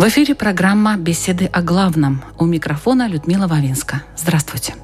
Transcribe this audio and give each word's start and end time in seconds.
В 0.00 0.08
эфире 0.08 0.34
программа 0.34 0.96
«Беседы 0.96 1.44
о 1.44 1.60
главном». 1.60 2.24
У 2.38 2.46
микрофона 2.46 3.06
Людмила 3.06 3.46
Вавинска. 3.46 4.02
Здравствуйте. 4.16 4.74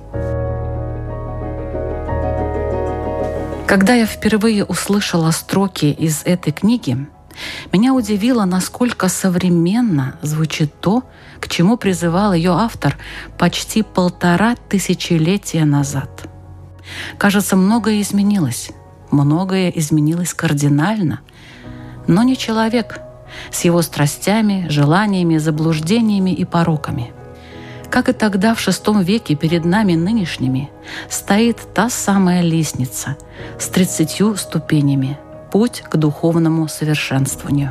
Когда 3.66 3.94
я 3.94 4.04
впервые 4.04 4.62
услышала 4.62 5.30
строки 5.30 5.86
из 5.86 6.20
этой 6.26 6.52
книги, 6.52 6.98
меня 7.72 7.94
удивило, 7.94 8.44
насколько 8.44 9.08
современно 9.08 10.18
звучит 10.20 10.78
то, 10.82 11.02
к 11.40 11.48
чему 11.48 11.78
призывал 11.78 12.34
ее 12.34 12.50
автор 12.50 12.98
почти 13.38 13.82
полтора 13.82 14.54
тысячелетия 14.68 15.64
назад. 15.64 16.28
Кажется, 17.16 17.56
многое 17.56 18.02
изменилось. 18.02 18.70
Многое 19.10 19.70
изменилось 19.70 20.34
кардинально. 20.34 21.20
Но 22.06 22.22
не 22.22 22.36
человек– 22.36 23.00
с 23.50 23.64
его 23.64 23.82
страстями, 23.82 24.66
желаниями, 24.68 25.38
заблуждениями 25.38 26.30
и 26.30 26.44
пороками. 26.44 27.12
Как 27.90 28.08
и 28.08 28.12
тогда, 28.12 28.54
в 28.54 28.58
VI 28.58 29.02
веке, 29.02 29.34
перед 29.34 29.64
нами 29.64 29.94
нынешними 29.94 30.70
стоит 31.08 31.58
та 31.74 31.88
самая 31.88 32.42
лестница 32.42 33.16
с 33.58 33.68
тридцатью 33.68 34.36
ступенями, 34.36 35.18
путь 35.52 35.82
к 35.88 35.96
духовному 35.96 36.68
совершенствованию. 36.68 37.70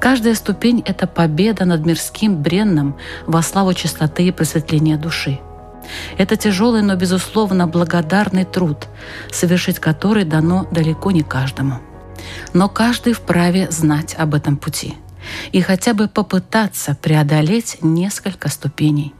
Каждая 0.00 0.34
ступень– 0.34 0.82
это 0.86 1.06
победа 1.06 1.64
над 1.64 1.86
мирским 1.86 2.42
бренным 2.42 2.96
во 3.26 3.40
славу 3.40 3.72
чистоты 3.72 4.24
и 4.24 4.32
просветления 4.32 4.98
души. 4.98 5.38
Это 6.18 6.36
тяжелый, 6.36 6.82
но, 6.82 6.96
безусловно, 6.96 7.66
благодарный 7.66 8.44
труд, 8.44 8.88
совершить 9.30 9.78
который 9.78 10.24
дано 10.24 10.66
далеко 10.70 11.10
не 11.12 11.22
каждому– 11.22 11.80
но 12.52 12.68
каждый 12.68 13.12
вправе 13.12 13.70
знать 13.70 14.14
об 14.18 14.34
этом 14.34 14.56
пути 14.56 14.94
и 15.52 15.60
хотя 15.60 15.94
бы 15.94 16.08
попытаться 16.08 16.96
преодолеть 17.00 17.78
несколько 17.80 18.48
ступеней. 18.48 19.14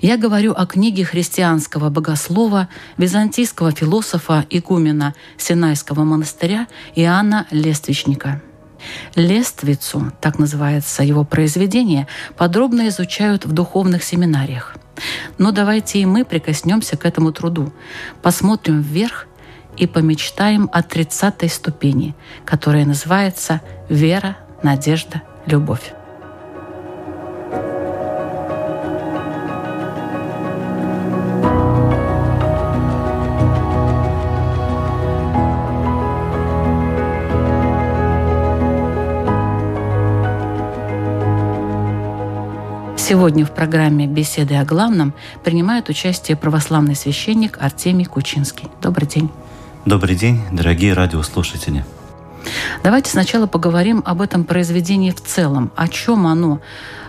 Я 0.00 0.16
говорю 0.16 0.52
о 0.52 0.66
книге 0.66 1.04
христианского 1.04 1.90
богослова, 1.90 2.68
византийского 2.96 3.72
философа, 3.72 4.46
игумена 4.50 5.14
Синайского 5.36 6.04
монастыря 6.04 6.68
Иоанна 6.94 7.46
Лествичника. 7.50 8.40
Лествицу, 9.16 10.12
так 10.20 10.38
называется 10.38 11.02
его 11.02 11.24
произведение, 11.24 12.06
подробно 12.36 12.88
изучают 12.88 13.44
в 13.44 13.52
духовных 13.52 14.04
семинариях. 14.04 14.76
Но 15.36 15.50
давайте 15.50 16.00
и 16.00 16.06
мы 16.06 16.24
прикоснемся 16.24 16.96
к 16.96 17.04
этому 17.04 17.32
труду, 17.32 17.72
посмотрим 18.22 18.80
вверх 18.80 19.27
и 19.78 19.86
помечтаем 19.86 20.68
о 20.72 20.82
тридцатой 20.82 21.48
ступени, 21.48 22.14
которая 22.44 22.84
называется 22.84 23.60
«Вера, 23.88 24.36
надежда, 24.62 25.22
любовь». 25.46 25.92
Сегодня 42.96 43.46
в 43.46 43.52
программе 43.52 44.06
«Беседы 44.06 44.56
о 44.56 44.66
главном» 44.66 45.14
принимает 45.42 45.88
участие 45.88 46.36
православный 46.36 46.94
священник 46.94 47.56
Артемий 47.58 48.04
Кучинский. 48.04 48.68
Добрый 48.82 49.08
день. 49.08 49.30
Добрый 49.88 50.16
день, 50.16 50.42
дорогие 50.52 50.92
радиослушатели. 50.92 51.82
Давайте 52.84 53.10
сначала 53.10 53.46
поговорим 53.46 54.02
об 54.04 54.20
этом 54.20 54.44
произведении 54.44 55.12
в 55.12 55.22
целом. 55.22 55.72
О 55.76 55.88
чем 55.88 56.26
оно? 56.26 56.60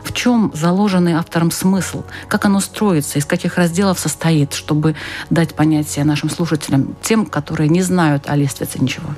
В 0.01 0.13
чем 0.13 0.50
заложенный 0.56 1.12
автором 1.12 1.51
смысл? 1.51 2.06
Как 2.29 2.45
оно 2.45 2.62
строится? 2.62 3.19
Из 3.19 3.25
каких 3.25 3.57
разделов 3.57 4.00
состоит? 4.00 4.53
Чтобы 4.53 4.95
дать 5.29 5.56
понятие 5.56 6.06
нашим 6.06 6.29
слушателям, 6.29 6.95
тем, 7.01 7.25
которые 7.25 7.68
не 7.68 7.81
знают 7.81 8.29
о 8.29 8.38
лествице 8.38 8.79
ничего. 8.79 9.09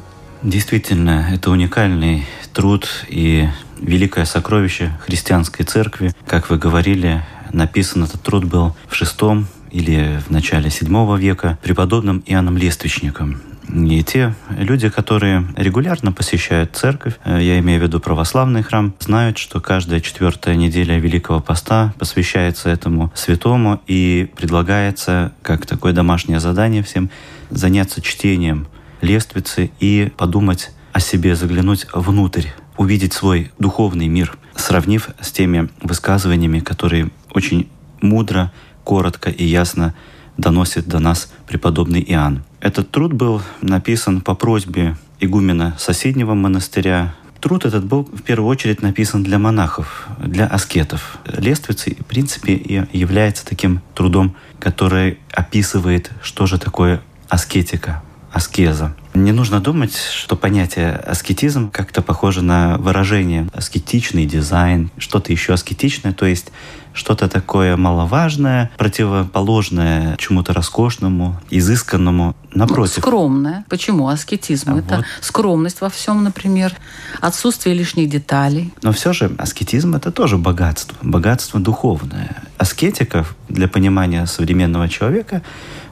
Действительно, 0.41 1.27
это 1.31 1.51
уникальный 1.51 2.25
труд 2.53 2.89
и 3.09 3.47
великое 3.77 4.25
сокровище 4.25 4.97
христианской 5.05 5.65
церкви. 5.65 6.15
Как 6.25 6.49
вы 6.49 6.57
говорили, 6.57 7.23
написан 7.53 8.05
этот 8.05 8.23
труд 8.23 8.43
был 8.43 8.75
в 8.87 8.95
шестом 8.95 9.45
или 9.69 10.19
в 10.27 10.31
начале 10.31 10.69
VII 10.69 11.19
века 11.19 11.59
преподобным 11.61 12.23
Иоанном 12.25 12.57
Лествичником. 12.57 13.50
И 13.69 14.03
те 14.03 14.33
люди, 14.57 14.89
которые 14.89 15.47
регулярно 15.55 16.11
посещают 16.11 16.75
церковь, 16.75 17.17
э, 17.23 17.39
я 17.41 17.59
имею 17.59 17.79
в 17.79 17.83
виду 17.83 17.99
православный 17.99 18.63
храм, 18.63 18.93
знают, 18.99 19.37
что 19.37 19.59
каждая 19.61 20.01
четвертая 20.01 20.55
неделя 20.55 20.97
Великого 20.97 21.39
Поста 21.39 21.93
посвящается 21.99 22.69
этому 22.69 23.11
святому 23.15 23.81
и 23.87 24.29
предлагается, 24.35 25.31
как 25.41 25.65
такое 25.65 25.93
домашнее 25.93 26.39
задание 26.39 26.83
всем, 26.83 27.09
заняться 27.49 28.01
чтением 28.01 28.67
лествицы 29.01 29.71
и 29.79 30.11
подумать 30.17 30.71
о 30.91 30.99
себе, 30.99 31.35
заглянуть 31.35 31.87
внутрь, 31.93 32.47
увидеть 32.77 33.13
свой 33.13 33.51
духовный 33.59 34.07
мир, 34.07 34.37
сравнив 34.55 35.09
с 35.19 35.31
теми 35.31 35.69
высказываниями, 35.81 36.59
которые 36.59 37.09
очень 37.33 37.69
мудро, 38.01 38.51
коротко 38.83 39.29
и 39.29 39.45
ясно 39.45 39.93
доносит 40.37 40.87
до 40.87 40.99
нас 40.99 41.31
преподобный 41.47 42.03
Иоанн. 42.07 42.43
Этот 42.61 42.91
труд 42.91 43.11
был 43.11 43.41
написан 43.61 44.21
по 44.21 44.35
просьбе 44.35 44.95
игумена 45.19 45.75
соседнего 45.79 46.35
монастыря. 46.35 47.15
Труд 47.39 47.65
этот 47.65 47.85
был 47.85 48.03
в 48.03 48.21
первую 48.21 48.47
очередь 48.47 48.83
написан 48.83 49.23
для 49.23 49.39
монахов, 49.39 50.07
для 50.19 50.45
аскетов. 50.45 51.17
Лествицы, 51.25 51.97
в 51.99 52.05
принципе, 52.05 52.53
и 52.53 52.85
является 52.95 53.43
таким 53.47 53.81
трудом, 53.95 54.35
который 54.59 55.17
описывает, 55.31 56.11
что 56.21 56.45
же 56.45 56.59
такое 56.59 57.01
аскетика, 57.29 58.03
аскеза. 58.31 58.95
Не 59.15 59.31
нужно 59.31 59.59
думать, 59.59 59.95
что 59.95 60.35
понятие 60.35 60.91
аскетизм 60.91 61.71
как-то 61.71 62.03
похоже 62.03 62.43
на 62.43 62.77
выражение 62.77 63.49
аскетичный 63.53 64.27
дизайн, 64.27 64.91
что-то 64.99 65.31
еще 65.31 65.53
аскетичное, 65.53 66.13
то 66.13 66.27
есть 66.27 66.51
что-то 66.93 67.27
такое 67.27 67.77
маловажное, 67.77 68.71
противоположное 68.77 70.17
чему-то 70.17 70.53
роскошному, 70.53 71.39
изысканному. 71.49 72.35
Напротив. 72.53 72.97
Ну, 72.97 73.01
скромное. 73.01 73.65
Почему? 73.69 74.07
Аскетизм. 74.09 74.73
А 74.73 74.79
это 74.79 74.97
вот. 74.97 75.05
скромность 75.21 75.81
во 75.81 75.89
всем, 75.89 76.23
например, 76.23 76.73
отсутствие 77.21 77.75
лишних 77.75 78.09
деталей. 78.09 78.73
Но 78.81 78.91
все 78.91 79.13
же 79.13 79.33
аскетизм— 79.37 79.95
это 79.95 80.11
тоже 80.11 80.37
богатство, 80.37 80.97
богатство 81.01 81.59
духовное. 81.59 82.43
Аскетика 82.57 83.25
для 83.47 83.67
понимания 83.67 84.25
современного 84.25 84.89
человека 84.89 85.41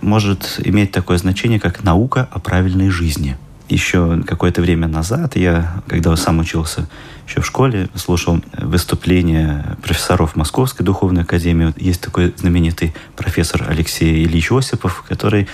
может 0.01 0.59
иметь 0.63 0.91
такое 0.91 1.17
значение, 1.17 1.59
как 1.59 1.83
наука 1.83 2.27
о 2.31 2.39
правильной 2.39 2.89
жизни— 2.89 3.37
еще 3.69 4.21
какое-то 4.25 4.61
время 4.61 4.87
назад 4.87 5.35
я, 5.35 5.81
когда 5.87 6.15
сам 6.15 6.39
учился 6.39 6.87
еще 7.27 7.41
в 7.41 7.45
школе, 7.45 7.89
слушал 7.95 8.41
выступления 8.57 9.77
профессоров 9.83 10.35
Московской 10.35 10.85
духовной 10.85 11.23
академии. 11.23 11.73
Есть 11.77 12.01
такой 12.01 12.33
знаменитый 12.35 12.93
профессор 13.15 13.65
Алексей 13.69 14.25
Ильич 14.25 14.51
Осипов, 14.51 15.03
который 15.07 15.47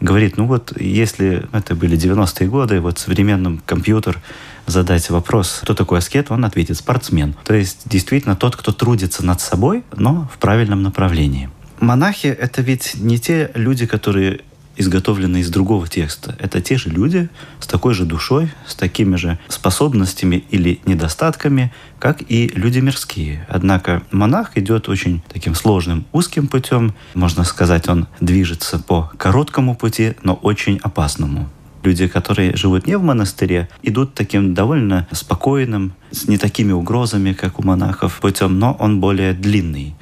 говорит, 0.00 0.36
ну 0.36 0.46
вот 0.46 0.72
если 0.80 1.46
это 1.52 1.74
были 1.74 1.96
90-е 1.96 2.48
годы, 2.48 2.80
вот 2.80 2.98
современным 2.98 3.62
компьютер 3.64 4.18
задать 4.66 5.08
вопрос, 5.10 5.60
кто 5.62 5.74
такой 5.74 5.98
аскет, 5.98 6.30
он 6.30 6.44
ответит 6.44 6.76
спортсмен. 6.76 7.34
То 7.44 7.54
есть 7.54 7.82
действительно 7.86 8.36
тот, 8.36 8.56
кто 8.56 8.72
трудится 8.72 9.24
над 9.24 9.40
собой, 9.40 9.84
но 9.96 10.28
в 10.32 10.38
правильном 10.38 10.82
направлении. 10.82 11.50
Монахи— 11.80 12.26
это 12.40 12.60
ведь 12.60 12.94
не 12.96 13.18
те 13.18 13.50
люди, 13.54 13.86
которые 13.86 14.40
изготовлены 14.80 15.40
из 15.40 15.50
другого 15.50 15.86
текста. 15.86 16.34
Это 16.38 16.60
те 16.60 16.76
же 16.76 16.88
люди 16.88 17.28
с 17.60 17.66
такой 17.66 17.94
же 17.94 18.04
душой, 18.04 18.50
с 18.66 18.74
такими 18.74 19.16
же 19.16 19.38
способностями 19.48 20.44
или 20.50 20.80
недостатками, 20.86 21.72
как 21.98 22.22
и 22.26 22.50
люди 22.54 22.80
мирские. 22.80 23.46
Однако 23.48 24.02
монах 24.10 24.56
идет 24.56 24.88
очень 24.88 25.22
таким 25.28 25.54
сложным, 25.54 26.06
узким 26.12 26.48
путем. 26.48 26.94
Можно 27.14 27.44
сказать, 27.44 27.88
он 27.88 28.06
движется 28.20 28.78
по 28.78 29.12
короткому 29.18 29.76
пути, 29.76 30.14
но 30.22 30.34
очень 30.34 30.78
опасному. 30.82 31.48
Люди, 31.82 32.08
которые 32.08 32.56
живут 32.56 32.86
не 32.86 32.96
в 32.96 33.02
монастыре, 33.02 33.68
идут 33.82 34.14
таким 34.14 34.54
довольно 34.54 35.06
спокойным, 35.12 35.92
с 36.10 36.28
не 36.28 36.36
такими 36.36 36.72
угрозами, 36.72 37.32
как 37.32 37.58
у 37.58 37.62
монахов, 37.62 38.20
путем, 38.20 38.58
но 38.58 38.72
он 38.78 39.00
более 39.00 39.32
длинный. 39.32 39.94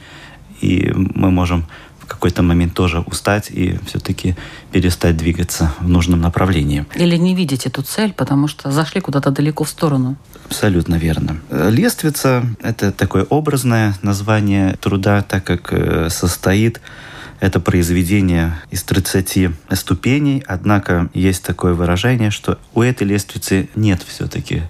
И 0.61 0.93
мы 0.93 1.31
можем 1.31 1.67
какой-то 2.09 2.43
момент 2.43 2.75
тоже 2.75 3.01
устать 3.01 3.51
и 3.51 3.79
все-таки 3.87 4.35
перестать 4.73 5.17
двигаться 5.17 5.73
в 5.79 5.89
нужном 5.89 6.21
направлении. 6.21 6.87
Или 6.97 7.17
не 7.17 7.35
видеть 7.35 7.67
эту 7.67 7.83
цель, 7.83 8.13
потому 8.13 8.49
что 8.49 8.73
зашли 8.73 9.01
куда-то 9.01 9.31
далеко 9.31 9.65
в 9.65 9.69
сторону. 9.69 10.17
Абсолютно 10.47 10.97
верно. 10.97 11.39
Лествица— 11.51 12.45
это 12.63 12.91
такое 12.91 13.25
образное 13.25 13.95
название 14.03 14.77
труда, 14.81 15.23
так 15.23 15.45
как 15.45 15.73
э, 15.73 16.09
состоит 16.11 16.81
это 17.41 17.61
произведение 17.61 18.59
из 18.71 18.83
30 18.83 19.51
ступеней, 19.73 20.43
однако 20.47 21.09
есть 21.15 21.45
такое 21.45 21.75
выражение, 21.75 22.31
что 22.31 22.59
у 22.75 22.83
этой 22.83 23.07
лестницы 23.07 23.69
нет 23.77 24.03
все-таки 24.07 24.63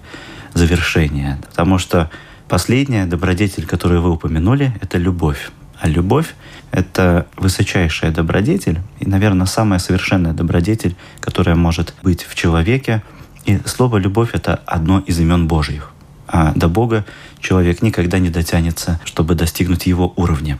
завершения, 0.53 1.39
потому 1.47 1.77
что 1.77 2.11
последняя 2.47 3.05
добродетель, 3.05 3.65
которую 3.65 4.01
вы 4.01 4.11
упомянули, 4.11 4.73
это 4.81 4.97
любовь. 4.97 5.51
А 5.79 5.87
любовь— 5.87 6.35
это 6.71 7.27
высочайшая 7.37 8.11
добродетель 8.11 8.79
и, 8.99 9.07
наверное, 9.07 9.47
самая 9.47 9.79
совершенная 9.79 10.33
добродетель, 10.33 10.95
которая 11.21 11.55
может 11.55 11.93
быть 12.03 12.23
в 12.23 12.35
человеке. 12.35 13.01
И 13.45 13.59
слово 13.65 13.97
«любовь»— 13.97 14.31
это 14.33 14.55
одно 14.65 14.99
из 14.99 15.19
имен 15.19 15.47
Божьих. 15.47 15.91
А 16.27 16.51
до 16.53 16.67
Бога 16.67 17.05
человек 17.39 17.81
никогда 17.81 18.19
не 18.19 18.29
дотянется, 18.29 18.99
чтобы 19.05 19.35
достигнуть 19.35 19.87
его 19.87 20.13
уровня. 20.17 20.57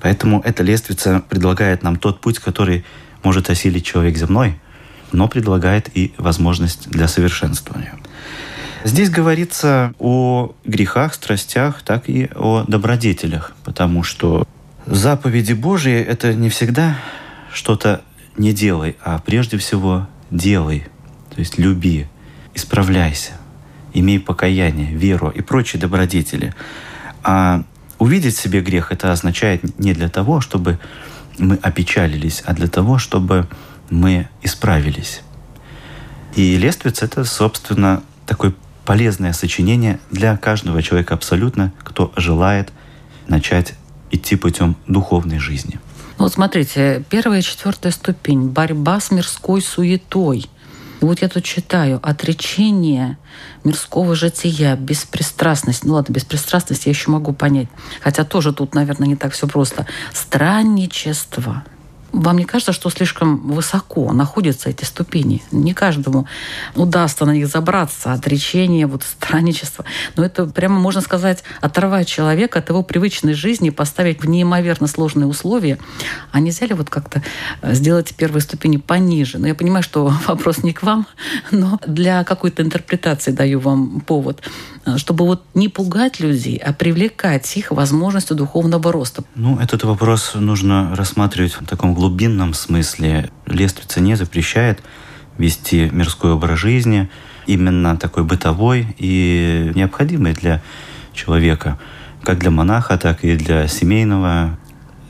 Поэтому 0.00 0.40
эта 0.40 0.62
лестница 0.62 1.22
предлагает 1.28 1.82
нам 1.82 1.96
тот 1.96 2.20
путь, 2.20 2.38
который 2.38 2.84
может 3.22 3.50
осилить 3.50 3.84
человек 3.84 4.16
земной, 4.16 4.58
но 5.12 5.28
предлагает 5.28 5.90
и 5.94 6.14
возможность 6.18 6.88
для 6.88 7.06
совершенствования. 7.06 7.94
Здесь 8.88 9.10
говорится 9.10 9.92
о 9.98 10.54
грехах, 10.64 11.12
страстях, 11.12 11.82
так 11.82 12.08
и 12.08 12.30
о 12.34 12.64
добродетелях, 12.66 13.52
потому 13.62 14.02
что 14.02 14.48
заповеди 14.86 15.52
Божьи— 15.52 15.92
это 15.94 16.32
не 16.32 16.48
всегда 16.48 16.96
что-то 17.52 18.00
не 18.38 18.54
делай, 18.54 18.96
а 19.04 19.18
прежде 19.18 19.58
всего 19.58 20.08
делай, 20.30 20.86
то 21.28 21.38
есть 21.38 21.58
люби, 21.58 22.06
исправляйся, 22.54 23.32
имей 23.92 24.18
покаяние, 24.18 24.94
веру 24.94 25.28
и 25.28 25.42
прочие 25.42 25.78
добродетели. 25.78 26.54
А 27.22 27.64
увидеть 27.98 28.36
в 28.36 28.40
себе 28.40 28.62
грех, 28.62 28.90
это 28.90 29.12
означает 29.12 29.78
не 29.78 29.92
для 29.92 30.08
того, 30.08 30.40
чтобы 30.40 30.78
мы 31.36 31.56
опечалились, 31.56 32.42
а 32.46 32.54
для 32.54 32.68
того, 32.68 32.96
чтобы 32.96 33.48
мы 33.90 34.30
исправились. 34.42 35.20
И 36.36 36.56
лествиц— 36.56 37.02
это, 37.02 37.24
собственно, 37.24 38.02
такое 38.24 38.54
полезное 38.88 39.34
сочинение 39.34 40.00
для 40.10 40.34
каждого 40.38 40.82
человека 40.82 41.12
абсолютно, 41.12 41.74
кто 41.80 42.10
желает 42.16 42.72
начать 43.26 43.74
идти 44.10 44.34
путем 44.34 44.76
духовной 44.86 45.38
жизни. 45.38 45.78
Вот 46.16 46.32
смотрите, 46.32 47.04
первая 47.10 47.40
и 47.40 47.42
четвертая 47.42 47.92
ступень– 47.92 48.48
борьба 48.48 48.98
с 48.98 49.10
мирской 49.10 49.60
суетой– 49.60 50.46
и 51.00 51.04
вот 51.04 51.22
я 51.22 51.28
тут 51.28 51.44
читаю 51.44 52.00
«отречение 52.02 53.18
мирского 53.62 54.16
жития, 54.16 54.74
беспристрастность». 54.74 55.84
Ну 55.84 55.94
ладно, 55.94 56.12
беспристрастность 56.12 56.86
я 56.86 56.90
еще 56.90 57.12
могу 57.12 57.32
понять. 57.32 57.68
Хотя 58.00 58.24
тоже 58.24 58.52
тут, 58.52 58.74
наверное, 58.74 59.06
не 59.06 59.14
так 59.14 59.32
все 59.32 59.46
просто. 59.46 59.86
Странничество– 60.12 61.62
вам 62.12 62.38
не 62.38 62.44
кажется, 62.44 62.72
что 62.72 62.90
слишком 62.90 63.38
высоко 63.48 64.12
находятся 64.12 64.70
эти 64.70 64.84
ступени? 64.84 65.42
Не 65.52 65.74
каждому 65.74 66.26
удастся 66.74 67.24
на 67.24 67.32
них 67.32 67.48
забраться, 67.48 68.12
отречение, 68.12 68.86
вот 68.86 69.02
странничество. 69.02 69.84
Но 70.16 70.24
это 70.24 70.46
прямо, 70.46 70.78
можно 70.78 71.00
сказать, 71.00 71.44
оторвать 71.60 72.08
человека 72.08 72.58
от 72.60 72.68
его 72.70 72.82
привычной 72.82 73.34
жизни, 73.34 73.70
поставить 73.70 74.22
в 74.22 74.28
неимоверно 74.28 74.86
сложные 74.86 75.26
условия. 75.26 75.78
А 76.32 76.40
нельзя 76.40 76.66
ли 76.66 76.74
вот 76.74 76.90
как-то 76.90 77.22
э, 77.62 77.74
сделать 77.74 78.14
первые 78.16 78.42
ступени 78.42 78.78
пониже? 78.78 79.38
Но 79.38 79.42
ну, 79.42 79.48
я 79.48 79.54
понимаю, 79.54 79.82
что 79.82 80.12
вопрос 80.26 80.62
не 80.62 80.72
к 80.72 80.82
вам, 80.82 81.06
но 81.50 81.78
для 81.86 82.24
какой-то 82.24 82.62
интерпретации 82.62 83.32
даю 83.32 83.60
вам 83.60 84.00
повод 84.00 84.42
чтобы 84.96 85.26
вот 85.26 85.42
не 85.54 85.68
пугать 85.68 86.20
людей, 86.20 86.56
а 86.56 86.72
привлекать 86.72 87.56
их 87.56 87.70
возможностью 87.70 88.36
духовного 88.36 88.92
роста? 88.92 89.22
Ну, 89.34 89.58
этот 89.58 89.84
вопрос 89.84 90.32
нужно 90.34 90.94
рассматривать 90.96 91.52
в 91.52 91.66
таком 91.66 91.94
глубинном 91.98 92.54
смысле. 92.54 93.30
Лестница 93.46 94.00
не 94.00 94.14
запрещает 94.14 94.82
вести 95.36 95.88
мирской 95.90 96.32
образ 96.32 96.58
жизни, 96.58 97.08
именно 97.46 97.96
такой 97.96 98.24
бытовой 98.24 98.94
и 98.98 99.72
необходимый 99.74 100.32
для 100.32 100.62
человека, 101.12 101.78
как 102.22 102.38
для 102.38 102.50
монаха, 102.50 102.98
так 102.98 103.24
и 103.24 103.36
для 103.36 103.68
семейного. 103.68 104.58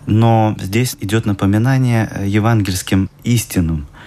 Но 0.06 0.56
здесь 0.58 0.96
идет 1.00 1.26
напоминание 1.26 2.10
евангельским 2.24 3.10
истинам– 3.24 3.86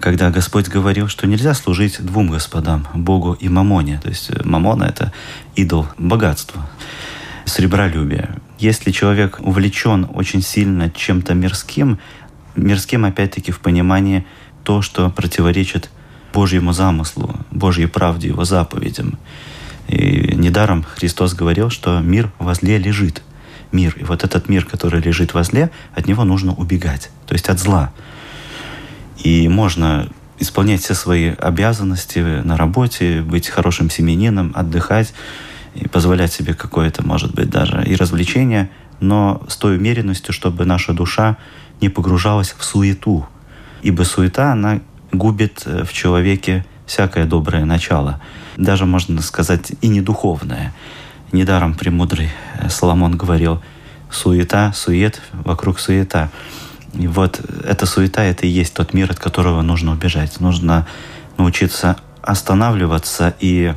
когда 0.00 0.30
Господь 0.30 0.68
говорил, 0.68 1.08
что 1.08 1.26
нельзя 1.26 1.54
служить 1.54 2.04
двум 2.04 2.30
господам, 2.30 2.88
Богу 2.94 3.34
и 3.34 3.48
Мамоне. 3.48 4.00
То 4.02 4.08
есть 4.08 4.44
Мамона— 4.44 4.84
это 4.88 5.12
идол 5.54 5.86
богатства, 5.98 6.68
сребролюбия. 7.44 8.36
Если 8.60 8.90
человек 8.90 9.38
увлечен 9.40 10.06
очень 10.12 10.42
сильно 10.42 10.90
чем-то 10.90 11.32
мирским, 11.32 11.98
мирским 12.54 13.06
опять-таки 13.06 13.52
в 13.52 13.60
понимании 13.60 14.26
то, 14.64 14.82
что 14.82 15.08
противоречит 15.08 15.88
Божьему 16.34 16.74
замыслу, 16.74 17.34
Божьей 17.50 17.86
правде, 17.86 18.28
Его 18.28 18.44
заповедям. 18.44 19.18
И 19.88 20.34
недаром 20.34 20.82
Христос 20.82 21.32
говорил, 21.32 21.70
что 21.70 22.00
мир 22.00 22.30
возле 22.38 22.76
лежит. 22.76 23.22
Мир. 23.72 23.96
И 23.98 24.04
вот 24.04 24.24
этот 24.24 24.50
мир, 24.50 24.66
который 24.66 25.00
лежит 25.00 25.32
возле, 25.32 25.70
от 25.94 26.06
него 26.06 26.24
нужно 26.24 26.52
убегать. 26.52 27.10
То 27.26 27.32
есть 27.32 27.48
от 27.48 27.58
зла. 27.58 27.92
И 29.16 29.48
можно 29.48 30.06
исполнять 30.38 30.82
все 30.82 30.92
свои 30.92 31.30
обязанности 31.30 32.18
на 32.18 32.58
работе, 32.58 33.22
быть 33.22 33.48
хорошим 33.48 33.88
семенином, 33.88 34.52
отдыхать 34.54 35.14
и 35.80 35.88
позволять 35.88 36.32
себе 36.32 36.54
какое-то, 36.54 37.04
может 37.06 37.34
быть, 37.34 37.50
даже 37.50 37.82
и 37.84 37.96
развлечение, 37.96 38.70
но 39.00 39.42
с 39.48 39.56
той 39.56 39.76
умеренностью, 39.76 40.32
чтобы 40.32 40.64
наша 40.64 40.92
душа 40.92 41.36
не 41.80 41.88
погружалась 41.88 42.54
в 42.56 42.62
суету. 42.64 43.26
Ибо 43.82 44.02
суета, 44.02 44.52
она 44.52 44.80
губит 45.12 45.62
э, 45.64 45.84
в 45.84 45.92
человеке 45.92 46.66
всякое 46.86 47.24
доброе 47.24 47.64
начало. 47.64 48.20
Даже, 48.56 48.84
можно 48.84 49.22
сказать, 49.22 49.72
и 49.80 49.88
недуховное. 49.88 50.74
Недаром 51.32 51.74
премудрый 51.74 52.28
э, 52.58 52.68
Соломон 52.68 53.16
говорил, 53.16 53.62
суета, 54.10 54.72
сует, 54.74 55.22
вокруг 55.32 55.80
суета. 55.80 56.30
И 56.94 57.06
вот 57.06 57.40
эта 57.64 57.86
суета, 57.86 58.24
это 58.24 58.46
и 58.46 58.50
есть 58.50 58.74
тот 58.74 58.92
мир, 58.92 59.10
от 59.10 59.18
которого 59.18 59.62
нужно 59.62 59.92
убежать. 59.92 60.40
Нужно 60.40 60.86
научиться 61.38 61.96
останавливаться 62.20 63.34
и 63.40 63.72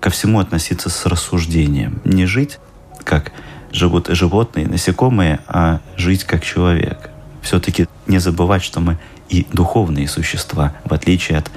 ко 0.00 0.10
всему 0.10 0.40
относиться 0.40 0.90
с 0.90 1.06
рассуждением. 1.06 2.00
Не 2.04 2.26
жить, 2.26 2.58
как 3.04 3.32
живут 3.72 4.08
животные, 4.08 4.66
насекомые, 4.66 5.40
а 5.46 5.80
жить 5.96 6.24
как 6.24 6.44
человек. 6.44 7.10
Все-таки 7.42 7.86
не 8.06 8.18
забывать, 8.18 8.62
что 8.62 8.80
мы 8.80 8.98
и 9.28 9.46
духовные 9.52 10.08
существа, 10.08 10.74
в 10.84 10.92
отличие 10.92 11.38
от 11.38 11.50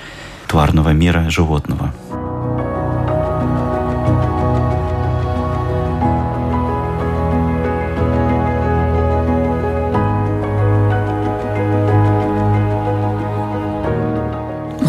тварного 0.47 0.89
мира 0.89 1.29
животного. 1.29 1.93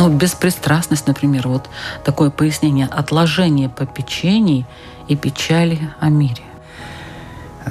Ну, 0.03 0.09
беспристрастность, 0.09 1.07
например, 1.07 1.47
вот 1.47 1.71
такое 2.05 2.31
пояснение. 2.31 2.87
Отложение 2.87 3.69
попечений 3.69 4.67
и 5.07 5.15
печали 5.15 5.79
о 6.01 6.09
мире. 6.09 6.43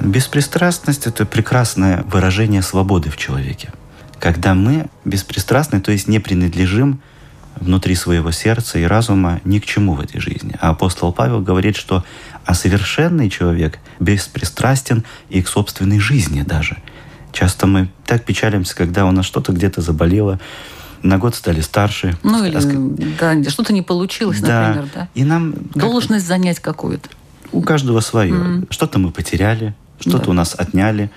Беспристрастность– 0.00 1.06
это 1.06 1.26
прекрасное 1.26 2.04
выражение 2.04 2.62
свободы 2.62 3.10
в 3.10 3.18
человеке. 3.18 3.68
Когда 4.18 4.54
мы 4.54 4.86
беспристрастны, 5.04 5.82
то 5.82 5.92
есть 5.92 6.08
не 6.08 6.20
принадлежим 6.20 7.02
внутри 7.56 7.94
своего 7.94 8.30
сердца 8.30 8.78
и 8.78 8.84
разума 8.84 9.42
ни 9.44 9.58
к 9.58 9.66
чему 9.66 9.92
в 9.92 10.00
этой 10.00 10.18
жизни. 10.18 10.56
А 10.58 10.70
апостол 10.70 11.12
Павел 11.12 11.42
говорит, 11.42 11.76
что 11.76 12.02
а 12.46 12.54
совершенный 12.54 13.28
человек 13.28 13.78
беспристрастен 14.00 15.04
и 15.28 15.42
к 15.42 15.48
собственной 15.48 16.00
жизни 16.00 16.40
даже. 16.40 16.78
Часто 17.30 17.66
мы 17.66 17.90
так 18.06 18.24
печалимся, 18.24 18.74
когда 18.74 19.04
у 19.04 19.12
нас 19.12 19.26
что-то 19.26 19.52
где-то 19.52 19.82
заболело, 19.82 20.40
на 21.02 21.18
год 21.18 21.34
стали 21.34 21.60
старше. 21.60 22.16
Ну 22.22 22.44
или 22.44 22.58
да, 23.18 23.50
что-то 23.50 23.72
не 23.72 23.82
получилось, 23.82 24.40
да. 24.40 24.68
например, 24.68 24.90
да. 24.94 25.08
И 25.14 25.24
нам 25.24 25.54
должность 25.74 26.26
занять 26.26 26.60
какую-то. 26.60 27.08
У 27.52 27.62
каждого 27.62 28.00
свое. 28.00 28.32
Mm-hmm. 28.32 28.66
Что-то 28.70 28.98
мы 28.98 29.10
потеряли, 29.10 29.74
что-то 30.00 30.26
да. 30.26 30.30
у 30.30 30.34
нас 30.34 30.54
отняли. 30.56 31.10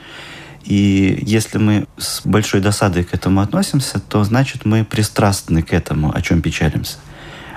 И 0.63 1.20
если 1.22 1.60
мы 1.60 1.88
с 1.98 2.22
большой 2.25 2.60
досадой 2.60 3.04
к 3.04 3.13
этому 3.13 3.42
относимся, 3.42 4.00
то 4.00 4.24
значит 4.24 4.65
мы 4.65 4.84
пристрастны 4.84 5.62
к 5.62 5.74
этому, 5.74 6.15
о 6.15 6.22
чем 6.22 6.42
печалимся. 6.42 6.98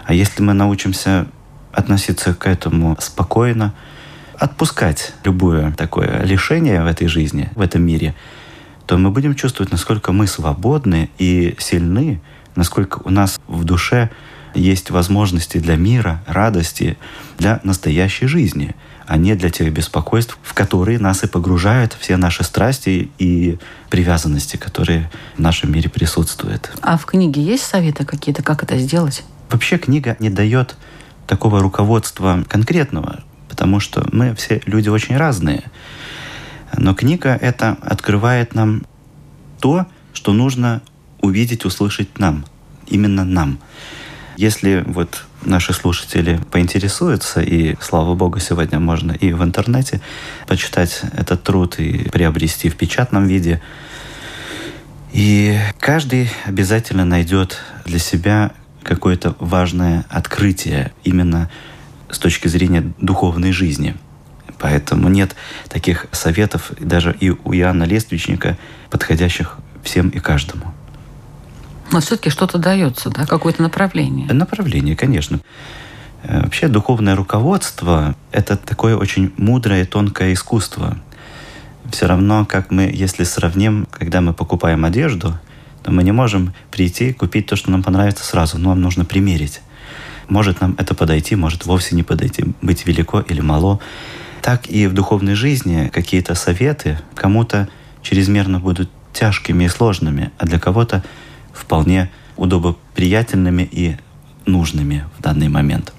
А 0.04 0.12
если 0.14 0.42
мы 0.42 0.52
научимся 0.52 1.26
относиться 1.73 2.35
к 2.35 2.47
этому 2.47 2.97
спокойно, 3.00 3.75
отпускать 4.38 5.14
любое 5.25 5.73
такое 5.73 6.23
лишение 6.23 6.82
в 6.82 6.87
этой 6.87 7.08
жизни, 7.08 7.50
в 7.54 7.61
этом 7.61 7.82
мире, 7.82 8.14
то 8.88 8.97
мы 8.97 9.11
будем 9.11 9.35
чувствовать, 9.35 9.71
насколько 9.71 10.12
мы 10.12 10.26
свободны 10.26 11.11
и 11.18 11.54
сильны, 11.59 12.23
насколько 12.57 13.02
у 13.04 13.11
нас 13.11 13.38
в 13.47 13.64
душе 13.64 14.09
есть 14.54 14.88
возможности 14.90 15.59
для 15.59 15.76
мира, 15.76 16.25
радости, 16.26 16.97
для 17.37 17.61
настоящей 17.64 18.26
жизни, 18.26 18.75
а 19.07 19.18
не 19.18 19.35
для 19.35 19.50
тех 19.50 19.71
беспокойств, 19.75 20.38
в 20.42 20.54
которые 20.54 20.99
нас 20.99 21.23
и 21.23 21.26
погружают 21.26 21.99
все 22.00 22.16
наши 22.16 22.45
страсти 22.45 23.11
и 23.18 23.59
привязанности, 23.90 24.57
которые 24.57 25.11
в 25.37 25.40
нашем 25.40 25.71
мире 25.71 25.90
присутствуют. 25.90 26.73
А 26.80 26.97
в 26.97 27.04
книге 27.04 27.42
есть 27.42 27.64
советы 27.64 28.07
какие-то, 28.07 28.42
как 28.42 28.62
это 28.62 28.78
сделать? 28.78 29.23
Вообще 29.50 29.76
книга 29.76 30.16
не 30.18 30.30
дает 30.30 30.76
такого 31.26 31.61
руководства 31.61 32.42
конкретного, 32.49 33.21
потому 33.50 33.80
что 33.80 34.09
мы 34.12 34.35
все 34.35 34.62
люди 34.64 34.88
очень 34.88 35.18
разные. 35.18 35.64
Но 36.76 36.94
книга 36.94 37.30
это 37.40 37.76
открывает 37.80 38.54
нам 38.54 38.82
то, 39.60 39.87
что 40.12 40.32
нужно 40.32 40.82
увидеть, 41.20 41.64
услышать 41.64 42.18
нам, 42.18 42.44
именно 42.87 43.25
нам. 43.25 43.58
Если 44.37 44.84
вот 44.87 45.25
наши 45.42 45.72
слушатели 45.72 46.40
поинтересуются, 46.50 47.40
и, 47.40 47.76
слава 47.80 48.14
богу, 48.14 48.38
сегодня 48.38 48.78
можно 48.78 49.12
и 49.12 49.32
в 49.32 49.42
интернете 49.42 50.00
почитать 50.46 51.02
этот 51.12 51.42
труд 51.42 51.78
и 51.78 52.08
приобрести 52.08 52.68
в 52.68 52.76
печатном 52.76 53.26
виде, 53.26 53.60
и 55.12 55.58
каждый 55.80 56.30
обязательно 56.44 57.04
найдет 57.04 57.58
для 57.84 57.98
себя 57.98 58.52
какое-то 58.82 59.34
важное 59.38 60.04
открытие 60.08 60.92
именно 61.02 61.50
с 62.10 62.18
точки 62.18 62.48
зрения 62.48 62.92
духовной 63.00 63.52
жизни. 63.52 63.96
Поэтому 64.59 65.09
нет 65.09 65.37
таких 65.69 66.07
советов 66.12 66.73
даже 66.79 67.17
и 67.19 67.31
у 67.31 67.53
Иоанна 67.55 67.85
Лествичника, 67.85 68.59
подходящих 68.91 69.59
всем 69.83 70.09
и 70.09 70.19
каждому. 70.19 70.75
Но 71.91 72.00
все-таки 72.00 72.31
что-то 72.31 72.59
дается, 72.59 73.11
да, 73.11 73.25
какое-то 73.25 73.62
направление. 73.62 74.33
Направление, 74.33 74.97
конечно. 74.97 75.41
Э, 76.23 76.43
вообще 76.43 76.69
духовное 76.69 77.17
руководство– 77.17 78.15
это 78.33 78.57
такое 78.57 78.97
очень 78.97 79.33
мудрое 79.37 79.83
и 79.83 79.87
тонкое 79.87 80.35
искусство. 80.35 80.99
Все 81.91 82.07
равно, 82.07 82.45
как 82.45 82.71
мы, 82.71 82.91
если 82.93 83.25
сравним, 83.25 83.87
когда 83.91 84.21
мы 84.21 84.35
покупаем 84.35 84.85
одежду, 84.85 85.38
то 85.83 85.91
мы 85.91 86.03
не 86.03 86.12
можем 86.12 86.53
прийти 86.71 87.11
и 87.11 87.12
купить 87.12 87.47
то, 87.47 87.57
что 87.57 87.71
нам 87.71 87.83
понравится 87.83 88.25
сразу, 88.25 88.59
но 88.59 88.71
нам 88.71 88.83
нужно 88.83 89.05
примерить. 89.07 89.62
Может 90.29 90.61
нам 90.61 90.75
это 90.77 90.95
подойти, 90.95 91.37
может 91.37 91.65
вовсе 91.65 91.97
не 91.97 92.03
подойти, 92.03 92.45
быть 92.61 92.85
велико 92.87 93.21
или 93.21 93.41
мало. 93.41 93.81
Так 94.49 94.71
и 94.71 94.87
в 94.87 94.95
духовной 94.95 95.35
жизни 95.35 95.90
какие-то 95.93 96.35
советы 96.35 96.99
кому-то 97.14 97.69
чрезмерно 98.00 98.61
будут 98.61 98.88
тяжкими 99.12 99.64
и 99.64 99.69
сложными, 99.69 100.31
а 100.38 100.47
для 100.47 100.59
кого-то 100.59 101.05
вполне 101.52 102.11
удобоприятельными 102.38 103.69
и 103.71 103.97
нужными 104.47 105.05
в 105.19 105.21
данный 105.21 105.50
момент. 105.50 105.93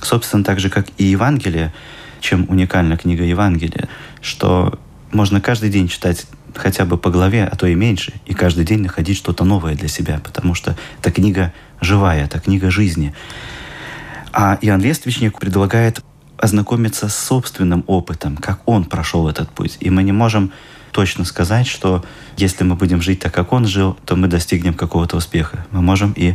Собственно, 0.00 0.42
так 0.42 0.58
же, 0.58 0.68
как 0.68 0.88
и 0.98 1.04
Евангелие, 1.04 1.72
чем 2.20 2.46
уникальна 2.48 2.96
книга 2.96 3.22
Евангелия, 3.22 3.88
что 4.20 4.80
можно 5.12 5.40
каждый 5.40 5.70
день 5.70 5.86
читать 5.86 6.26
хотя 6.56 6.84
бы 6.84 6.98
по 6.98 7.08
главе, 7.08 7.44
а 7.44 7.54
то 7.54 7.68
и 7.68 7.76
меньше, 7.76 8.14
и 8.26 8.34
каждый 8.34 8.64
день 8.64 8.80
находить 8.80 9.16
что-то 9.16 9.44
новое 9.44 9.76
для 9.76 9.86
себя, 9.86 10.20
потому 10.24 10.56
что 10.56 10.76
эта 10.98 11.12
книга 11.12 11.52
живая, 11.80 12.24
это 12.24 12.40
книга 12.40 12.68
жизни. 12.68 13.14
А 14.32 14.58
Иоанн 14.60 14.80
Лествичник 14.80 15.38
предлагает 15.38 16.02
ознакомиться 16.42 17.08
с 17.08 17.14
собственным 17.14 17.84
опытом, 17.86 18.36
как 18.36 18.58
он 18.66 18.84
прошел 18.84 19.28
этот 19.28 19.48
путь. 19.50 19.76
И 19.78 19.90
мы 19.90 20.02
не 20.02 20.10
можем 20.10 20.52
точно 20.90 21.24
сказать, 21.24 21.68
что 21.68 22.04
если 22.36 22.64
мы 22.64 22.74
будем 22.74 23.00
жить 23.00 23.20
так, 23.20 23.32
как 23.32 23.52
он 23.52 23.64
жил, 23.64 23.96
то 24.04 24.16
мы 24.16 24.26
достигнем 24.26 24.74
какого-то 24.74 25.16
успеха. 25.16 25.64
Мы 25.70 25.82
можем 25.82 26.12
и 26.16 26.34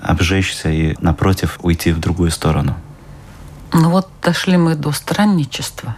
обжечься, 0.00 0.70
и 0.70 0.96
напротив 1.00 1.58
уйти 1.62 1.92
в 1.92 2.00
другую 2.00 2.30
сторону. 2.30 2.74
Ну 3.74 3.90
вот 3.90 4.08
дошли 4.22 4.56
мы 4.56 4.74
до 4.74 4.90
странничества. 4.90 5.96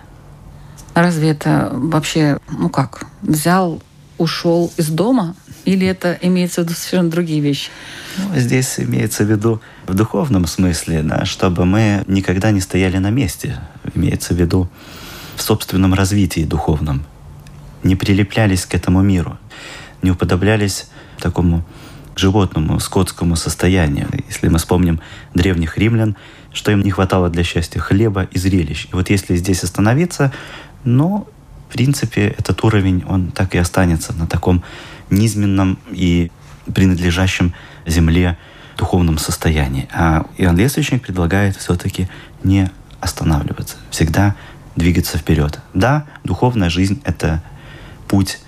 Разве 0.94 1.30
это 1.30 1.70
вообще, 1.72 2.38
ну 2.50 2.68
как, 2.68 3.06
взял, 3.22 3.80
ушел 4.18 4.72
из 4.76 4.88
дома, 4.88 5.36
или 5.64 5.86
это 5.86 6.18
имеется 6.20 6.60
в 6.60 6.64
виду 6.64 6.74
совершенно 6.74 7.10
другие 7.10 7.40
вещи? 7.40 7.70
Ну, 8.18 8.38
здесь 8.38 8.78
имеется 8.78 9.24
в 9.24 9.30
виду 9.30 9.60
в 9.86 9.94
духовном 9.94 10.46
смысле, 10.46 11.02
да, 11.02 11.24
чтобы 11.24 11.64
мы 11.64 12.04
никогда 12.06 12.50
не 12.50 12.60
стояли 12.60 12.98
на 12.98 13.10
месте. 13.10 13.58
Имеется 13.94 14.34
в 14.34 14.36
виду 14.36 14.68
в 15.36 15.42
собственном 15.42 15.94
развитии 15.94 16.44
духовном. 16.44 17.04
Не 17.82 17.96
прилеплялись 17.96 18.66
к 18.66 18.74
этому 18.74 19.02
миру, 19.02 19.38
не 20.02 20.10
уподоблялись 20.10 20.86
такому 21.18 21.64
животному, 22.16 22.78
скотскому 22.80 23.36
состоянию. 23.36 24.08
Если 24.28 24.48
мы 24.48 24.58
вспомним 24.58 25.00
древних 25.34 25.78
римлян, 25.78 26.16
что 26.52 26.70
им 26.70 26.82
не 26.82 26.90
хватало 26.90 27.28
для 27.30 27.42
счастья 27.42 27.80
хлеба 27.80 28.28
и 28.30 28.38
зрелищ. 28.38 28.86
И 28.92 28.94
вот 28.94 29.10
если 29.10 29.36
здесь 29.36 29.64
остановиться, 29.64 30.32
ну, 30.84 31.26
в 31.68 31.72
принципе, 31.72 32.28
этот 32.38 32.62
уровень, 32.62 33.04
он 33.08 33.32
так 33.32 33.54
и 33.54 33.58
останется 33.58 34.12
на 34.12 34.26
таком 34.26 34.62
низменном 35.10 35.78
и 35.90 36.30
принадлежащем 36.72 37.52
земле 37.86 38.38
духовном 38.76 39.18
состоянии. 39.18 39.88
А 39.92 40.26
Иоанн 40.38 40.56
Лествичник 40.56 41.02
предлагает 41.02 41.56
все-таки 41.56 42.08
не 42.42 42.70
останавливаться, 43.00 43.76
всегда 43.90 44.34
двигаться 44.76 45.18
вперед. 45.18 45.60
Да, 45.74 46.06
духовная 46.24 46.70
жизнь— 46.70 47.00
это 47.04 47.42
путь 48.08 48.38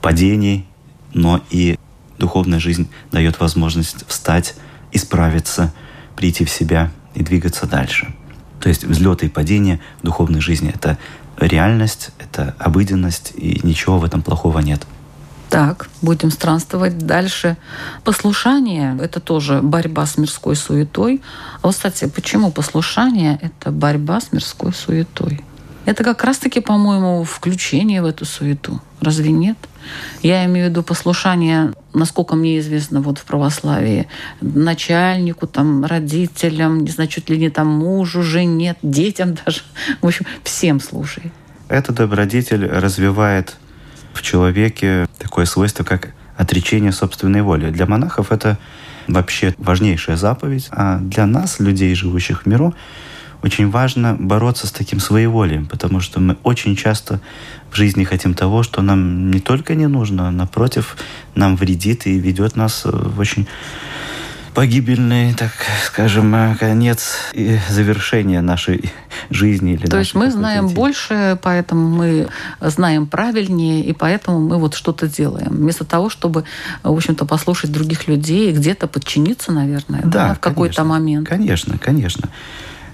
падений, 0.00 0.66
но 1.12 1.42
и 1.50 1.78
духовная 2.18 2.58
жизнь 2.58 2.90
дает 3.12 3.40
возможность 3.40 4.06
встать, 4.08 4.54
исправиться, 4.92 5.72
прийти 6.16 6.44
в 6.44 6.50
себя 6.50 6.90
и 7.14 7.22
двигаться 7.22 7.66
дальше. 7.66 8.12
То 8.60 8.68
есть 8.68 8.84
взлеты 8.84 9.26
и 9.26 9.28
падения 9.28 9.80
в 10.02 10.06
духовной 10.06 10.40
жизни— 10.40 10.70
это 10.74 10.98
реальность, 11.38 12.10
это 12.18 12.54
обыденность, 12.58 13.32
и 13.36 13.60
ничего 13.62 13.98
в 13.98 14.04
этом 14.04 14.22
плохого 14.22 14.58
нет. 14.58 14.86
Так, 15.50 15.88
будем 16.00 16.30
странствовать 16.30 16.96
дальше. 16.96 17.56
Послушание– 18.04 18.96
это 19.02 19.18
тоже 19.18 19.60
борьба 19.60 20.06
с 20.06 20.16
мирской 20.16 20.54
суетой. 20.54 21.20
А 21.60 21.66
вот, 21.66 21.74
кстати, 21.74 22.06
почему 22.06 22.52
послушание– 22.52 23.36
это 23.42 23.72
борьба 23.72 24.20
с 24.20 24.32
мирской 24.32 24.72
суетой? 24.72 25.44
Это 25.86 26.04
как 26.04 26.22
раз-таки, 26.22 26.60
по-моему, 26.60 27.24
включение 27.24 28.00
в 28.00 28.06
эту 28.06 28.26
суету. 28.26 28.80
Разве 29.00 29.32
нет? 29.32 29.56
Я 30.22 30.44
имею 30.44 30.66
в 30.66 30.70
виду 30.70 30.84
послушание, 30.84 31.72
насколько 31.94 32.36
мне 32.36 32.60
известно, 32.60 33.00
вот 33.00 33.18
в 33.18 33.24
православии, 33.24 34.06
начальнику, 34.40 35.48
там, 35.48 35.84
родителям, 35.84 36.84
не 36.84 36.90
знаю, 36.90 37.10
чуть 37.10 37.28
ли 37.28 37.36
не 37.36 37.50
там 37.50 37.66
мужу, 37.66 38.22
жене, 38.22 38.76
детям 38.82 39.34
даже. 39.44 39.62
В 40.00 40.06
общем, 40.06 40.26
всем 40.44 40.78
слушай. 40.78 41.32
Этот 41.68 41.96
добродетель 41.96 42.66
развивает 42.66 43.56
в 44.12 44.22
человеке 44.22 45.06
такое 45.18 45.44
свойство, 45.44 45.84
как 45.84 46.12
отречение 46.36 46.92
собственной 46.92 47.42
воли. 47.42 47.70
Для 47.70 47.86
монахов 47.86 48.32
это 48.32 48.58
вообще 49.08 49.54
важнейшая 49.58 50.16
заповедь, 50.16 50.68
а 50.70 50.98
для 50.98 51.26
нас, 51.26 51.60
людей, 51.60 51.94
живущих 51.94 52.42
в 52.42 52.46
миру, 52.46 52.74
очень 53.42 53.70
важно 53.70 54.16
бороться 54.18 54.66
с 54.66 54.72
таким 54.72 55.00
своеволием, 55.00 55.66
потому 55.66 56.00
что 56.00 56.20
мы 56.20 56.36
очень 56.42 56.76
часто 56.76 57.20
в 57.70 57.76
жизни 57.76 58.04
хотим 58.04 58.34
того, 58.34 58.62
что 58.62 58.82
нам 58.82 59.30
не 59.30 59.40
только 59.40 59.74
не 59.74 59.86
нужно, 59.86 60.28
а 60.28 60.30
напротив, 60.30 60.96
нам 61.34 61.56
вредит 61.56 62.06
и 62.06 62.18
ведет 62.18 62.56
нас 62.56 62.82
в 62.84 63.18
очень 63.18 63.46
погибельный, 64.54 65.34
так 65.34 65.52
скажем, 65.84 66.34
э, 66.34 66.56
конец 66.56 67.14
и 67.32 67.58
завершение 67.68 68.40
нашей 68.40 68.92
жизни. 69.30 69.74
Или 69.74 69.86
То 69.86 69.98
есть 69.98 70.14
мы 70.14 70.30
знаем 70.30 70.66
идеи. 70.66 70.74
больше, 70.74 71.38
поэтому 71.42 71.88
мы 71.88 72.28
знаем 72.60 73.06
правильнее, 73.06 73.84
и 73.84 73.92
поэтому 73.92 74.40
мы 74.40 74.58
вот 74.58 74.74
что-то 74.74 75.08
делаем. 75.08 75.50
Вместо 75.50 75.84
того, 75.84 76.10
чтобы, 76.10 76.44
в 76.82 76.92
общем-то, 76.92 77.24
послушать 77.26 77.72
других 77.72 78.08
людей, 78.08 78.52
где-то 78.52 78.86
подчиниться, 78.86 79.52
наверное, 79.52 80.02
да, 80.02 80.28
да, 80.28 80.34
в 80.34 80.40
какой-то 80.40 80.84
момент. 80.84 81.28
Конечно, 81.28 81.78
конечно. 81.78 82.28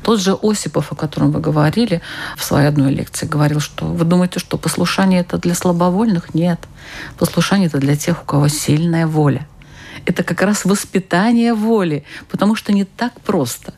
Тот 0.03 0.21
же 0.21 0.37
Осипов, 0.41 0.93
о 0.93 0.95
котором 0.95 1.33
вы 1.33 1.41
говорили 1.41 2.01
в 2.37 2.45
своей 2.45 2.69
одной 2.69 2.95
лекции, 2.95 3.27
говорил, 3.27 3.59
что 3.59 3.87
вы 3.87 4.05
думаете, 4.05 4.39
что 4.39 4.57
послушание 4.57 5.21
это 5.21 5.37
для 5.37 5.55
слабовольных? 5.55 6.33
Нет. 6.33 6.61
Послушание 7.19 7.67
это 7.67 7.79
для 7.79 7.97
тех, 7.97 8.23
у 8.23 8.25
кого 8.25 8.47
сильная 8.47 9.09
воля 9.09 9.47
это 10.07 10.23
как 10.23 10.43
раз 10.43 10.65
воспитание 10.65 11.53
воли, 11.53 12.05
потому 12.31 12.55
что 12.55 12.73
не 12.73 12.85
так 12.85 13.21
просто. 13.21 13.75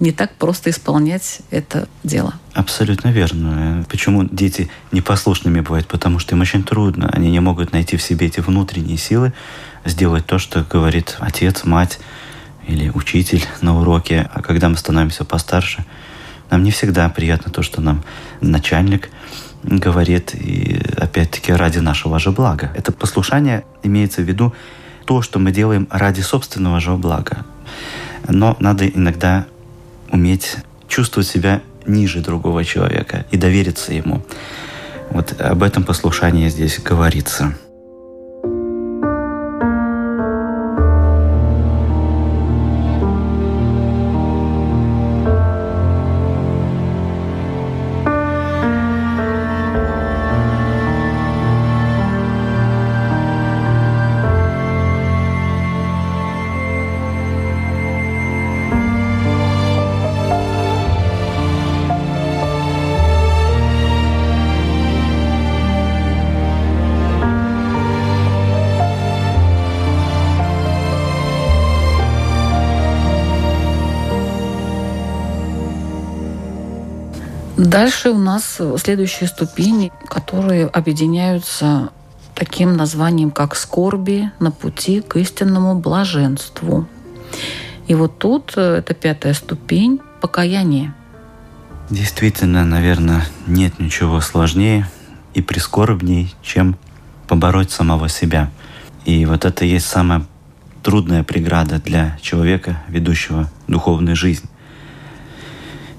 не 0.00 0.12
так 0.12 0.34
просто 0.34 0.70
исполнять 0.70 1.40
это 1.50 1.88
дело. 2.04 2.34
Абсолютно 2.52 3.08
верно. 3.08 3.84
Почему 3.88 4.24
дети 4.24 4.70
непослушными 4.92 5.60
бывают? 5.60 5.86
Потому 5.86 6.18
что 6.18 6.34
им 6.34 6.42
очень 6.42 6.62
трудно. 6.64 7.08
Они 7.12 7.30
не 7.30 7.40
могут 7.40 7.72
найти 7.72 7.96
в 7.96 8.02
себе 8.02 8.26
эти 8.26 8.40
внутренние 8.40 8.98
силы, 8.98 9.32
сделать 9.84 10.26
то, 10.26 10.38
что 10.38 10.66
говорит 10.68 11.16
отец, 11.20 11.64
мать 11.64 11.98
или 12.66 12.90
учитель 12.90 13.44
на 13.60 13.80
уроке. 13.80 14.28
А 14.32 14.42
когда 14.42 14.68
мы 14.68 14.76
становимся 14.76 15.24
постарше, 15.24 15.84
нам 16.50 16.62
не 16.62 16.70
всегда 16.70 17.08
приятно 17.08 17.50
то, 17.50 17.62
что 17.62 17.80
нам 17.80 18.04
начальник 18.40 19.10
говорит, 19.62 20.34
и 20.34 20.80
опять-таки 20.96 21.52
ради 21.52 21.78
нашего 21.78 22.18
же 22.18 22.30
блага. 22.30 22.70
Это 22.76 22.92
послушание 22.92 23.64
имеется 23.82 24.22
в 24.22 24.24
виду 24.24 24.54
то, 25.06 25.22
что 25.22 25.38
мы 25.38 25.52
делаем 25.52 25.88
ради 25.90 26.20
собственного 26.20 26.80
же 26.80 26.92
блага. 26.92 27.46
Но 28.28 28.56
надо 28.60 28.86
иногда 28.86 29.46
уметь 30.10 30.56
чувствовать 30.88 31.28
себя 31.28 31.62
ниже 31.86 32.20
другого 32.20 32.64
человека 32.64 33.24
и 33.30 33.36
довериться 33.36 33.92
ему. 33.92 34.22
Вот 35.10 35.40
об 35.40 35.62
этом 35.62 35.84
послушании 35.84 36.48
здесь 36.48 36.80
говорится. 36.80 37.54
Дальше 77.76 78.08
у 78.08 78.16
нас 78.16 78.58
следующие 78.78 79.28
ступени, 79.28 79.92
которые 80.08 80.64
объединяются 80.64 81.90
таким 82.34 82.74
названием, 82.74 83.30
как 83.30 83.54
скорби 83.54 84.30
на 84.40 84.50
пути 84.50 85.02
к 85.02 85.16
истинному 85.16 85.78
блаженству. 85.78 86.88
И 87.86 87.94
вот 87.94 88.18
тут 88.18 88.54
э, 88.56 88.76
это 88.76 88.94
пятая 88.94 89.34
ступень– 89.34 90.00
покаяние. 90.22 90.94
Действительно, 91.90 92.64
наверное, 92.64 93.26
нет 93.46 93.78
ничего 93.78 94.22
сложнее 94.22 94.88
и 95.34 95.42
прискорбней, 95.42 96.34
чем 96.40 96.78
побороть 97.28 97.72
самого 97.72 98.08
себя. 98.08 98.50
И 99.04 99.26
вот 99.26 99.44
это 99.44 99.66
есть 99.66 99.86
самая 99.86 100.24
трудная 100.82 101.24
преграда 101.24 101.78
для 101.78 102.16
человека, 102.22 102.82
ведущего 102.88 103.50
духовную 103.68 104.16
жизнь. 104.16 104.48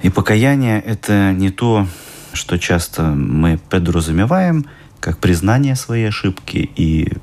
И 0.01 0.09
покаяние— 0.09 0.79
это 0.85 1.33
не 1.33 1.49
то, 1.49 1.87
что 2.33 2.57
часто 2.59 3.03
мы 3.03 3.59
подразумеваем, 3.69 4.65
как 4.99 5.17
признание 5.17 5.75
своей 5.75 6.09
ошибки, 6.09 6.69
и, 6.75 7.13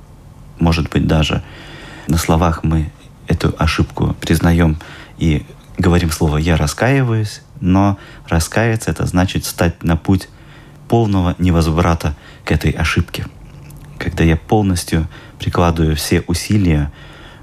может 0.59 0.91
быть, 0.91 1.07
даже 1.07 1.43
на 2.09 2.19
словах 2.19 2.65
мы 2.65 2.91
эту 3.29 3.55
ошибку 3.59 4.17
признаем 4.21 4.77
и 5.19 5.47
говорим 5.79 6.11
слово 6.11 6.39
«я 6.39 6.57
раскаиваюсь», 6.57 7.43
но 7.61 7.97
раскаяться— 8.29 8.91
это 8.93 9.07
значит 9.07 9.45
стать 9.45 9.83
на 9.85 9.97
путь 9.97 10.29
полного 10.89 11.35
невозврата 11.39 12.15
к 12.45 12.53
этой 12.53 12.73
ошибке. 12.73 13.27
Когда 13.99 14.25
я 14.25 14.37
полностью 14.37 15.09
прикладываю 15.39 15.97
все 15.97 16.23
усилия 16.27 16.93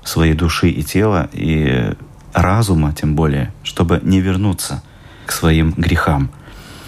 своей 0.03 0.33
души 0.33 0.69
и 0.69 0.83
тела, 0.83 1.29
и 1.31 1.93
разума 2.33 2.93
тем 2.93 3.15
более, 3.15 3.53
чтобы 3.63 4.00
не 4.03 4.19
вернуться 4.19 4.83
к 5.31 5.33
своим 5.33 5.71
грехам. 5.71 6.29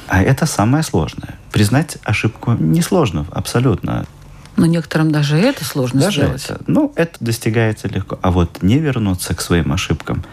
А 0.10 0.22
это 0.22 0.46
самое 0.46 0.84
сложное. 0.84 1.36
Признать 1.54 1.98
ошибку 2.04 2.52
несложно, 2.60 3.26
абсолютно. 3.32 4.06
Но 4.58 4.66
некоторым 4.66 5.14
даже 5.14 5.38
это 5.38 5.64
сложно 5.64 6.02
даже 6.02 6.24
сделать. 6.24 6.44
Это, 6.44 6.62
ну, 6.68 6.92
это 6.98 7.16
достигается 7.24 7.88
легко. 7.88 8.20
А 8.22 8.32
вот 8.32 8.62
не 8.62 8.80
вернуться 8.80 9.34
к 9.34 9.40
своим 9.40 9.72
ошибкам 9.72 10.26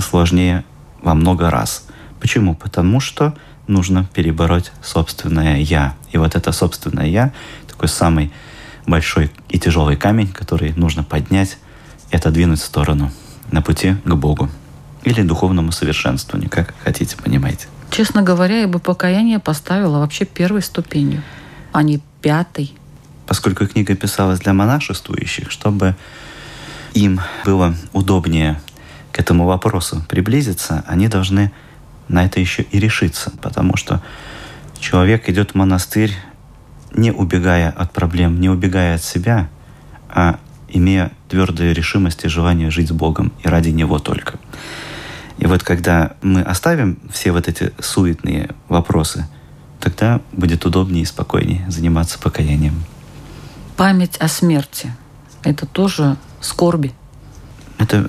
сложнее 0.00 0.64
во 1.00 1.14
много 1.14 1.48
раз. 1.48 1.86
Почему? 2.18 2.56
Потому 2.56 2.98
что 2.98 3.36
нужно 3.68 4.04
перебороть 4.12 4.72
собственное 4.82 5.58
«я». 5.58 5.94
И 6.10 6.18
вот 6.18 6.34
это 6.34 6.50
собственное 6.50 7.06
«я» 7.06 7.32
такой 7.68 7.86
самый 7.86 8.32
большой 8.84 9.30
и 9.48 9.60
тяжелый 9.60 9.96
камень, 9.96 10.32
который 10.32 10.72
нужно 10.72 11.04
поднять 11.04 11.56
и 12.10 12.16
отодвинуть 12.16 12.60
в 12.60 12.64
сторону 12.64 13.12
на 13.52 13.62
пути 13.62 13.94
к 14.04 14.14
Богу 14.14 14.50
или 15.04 15.22
духовному 15.22 15.72
совершенствованию, 15.72 16.50
как 16.50 16.74
хотите, 16.82 17.16
понимаете. 17.16 17.66
Честно 17.90 18.22
говоря, 18.22 18.60
я 18.60 18.68
бы 18.68 18.78
покаяние 18.78 19.38
поставила 19.38 19.98
вообще 19.98 20.24
первой 20.24 20.62
ступенью, 20.62 21.22
а 21.72 21.82
не 21.82 22.00
пятой. 22.20 22.72
Поскольку 23.26 23.66
книга 23.66 23.94
писалась 23.94 24.40
для 24.40 24.52
монашествующих, 24.52 25.50
чтобы 25.50 25.94
им 26.94 27.20
было 27.44 27.74
удобнее 27.92 28.60
к 29.12 29.20
этому 29.20 29.46
вопросу 29.46 30.04
приблизиться, 30.08 30.84
они 30.86 31.08
должны 31.08 31.52
на 32.08 32.24
это 32.24 32.40
еще 32.40 32.62
и 32.62 32.78
решиться, 32.78 33.32
потому 33.40 33.76
что 33.76 34.02
человек 34.78 35.28
идет 35.28 35.52
в 35.52 35.54
монастырь, 35.54 36.12
не 36.92 37.10
убегая 37.12 37.70
от 37.70 37.92
проблем, 37.92 38.40
не 38.40 38.48
убегая 38.48 38.96
от 38.96 39.04
себя, 39.04 39.48
а 40.08 40.38
имея 40.68 41.12
твердую 41.28 41.74
решимость 41.74 42.24
и 42.24 42.28
желание 42.28 42.70
жить 42.70 42.88
с 42.88 42.92
Богом 42.92 43.32
и 43.42 43.48
ради 43.48 43.70
Него 43.70 43.98
только. 43.98 44.38
И 45.38 45.46
вот 45.46 45.62
когда 45.62 46.14
мы 46.22 46.42
оставим 46.42 46.98
все 47.12 47.32
вот 47.32 47.48
эти 47.48 47.72
суетные 47.80 48.50
вопросы, 48.68 49.26
тогда 49.80 50.20
будет 50.32 50.64
удобнее 50.64 51.02
и 51.02 51.06
спокойнее 51.06 51.68
заниматься 51.68 52.18
покаянием. 52.18 52.84
Память 53.76 54.16
о 54.18 54.28
смерти– 54.28 54.92
это 55.42 55.66
тоже 55.66 56.16
скорби. 56.40 56.92
Это 57.78 58.08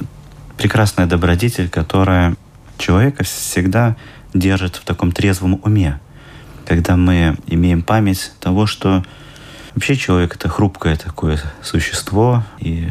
прекрасная 0.57 1.07
добродетель, 1.07 1.69
которая 1.69 2.35
человека 2.77 3.23
всегда 3.23 3.95
держит 4.33 4.75
в 4.75 4.85
таком 4.85 5.11
трезвом 5.11 5.59
уме. 5.63 5.99
Когда 6.65 6.95
мы 6.95 7.37
имеем 7.47 7.81
память 7.81 8.31
того, 8.39 8.67
что 8.67 9.03
вообще 9.73 9.95
человек– 9.95 10.35
это 10.37 10.49
хрупкое 10.49 10.95
такое 10.95 11.39
существо, 11.61 12.43
и 12.59 12.89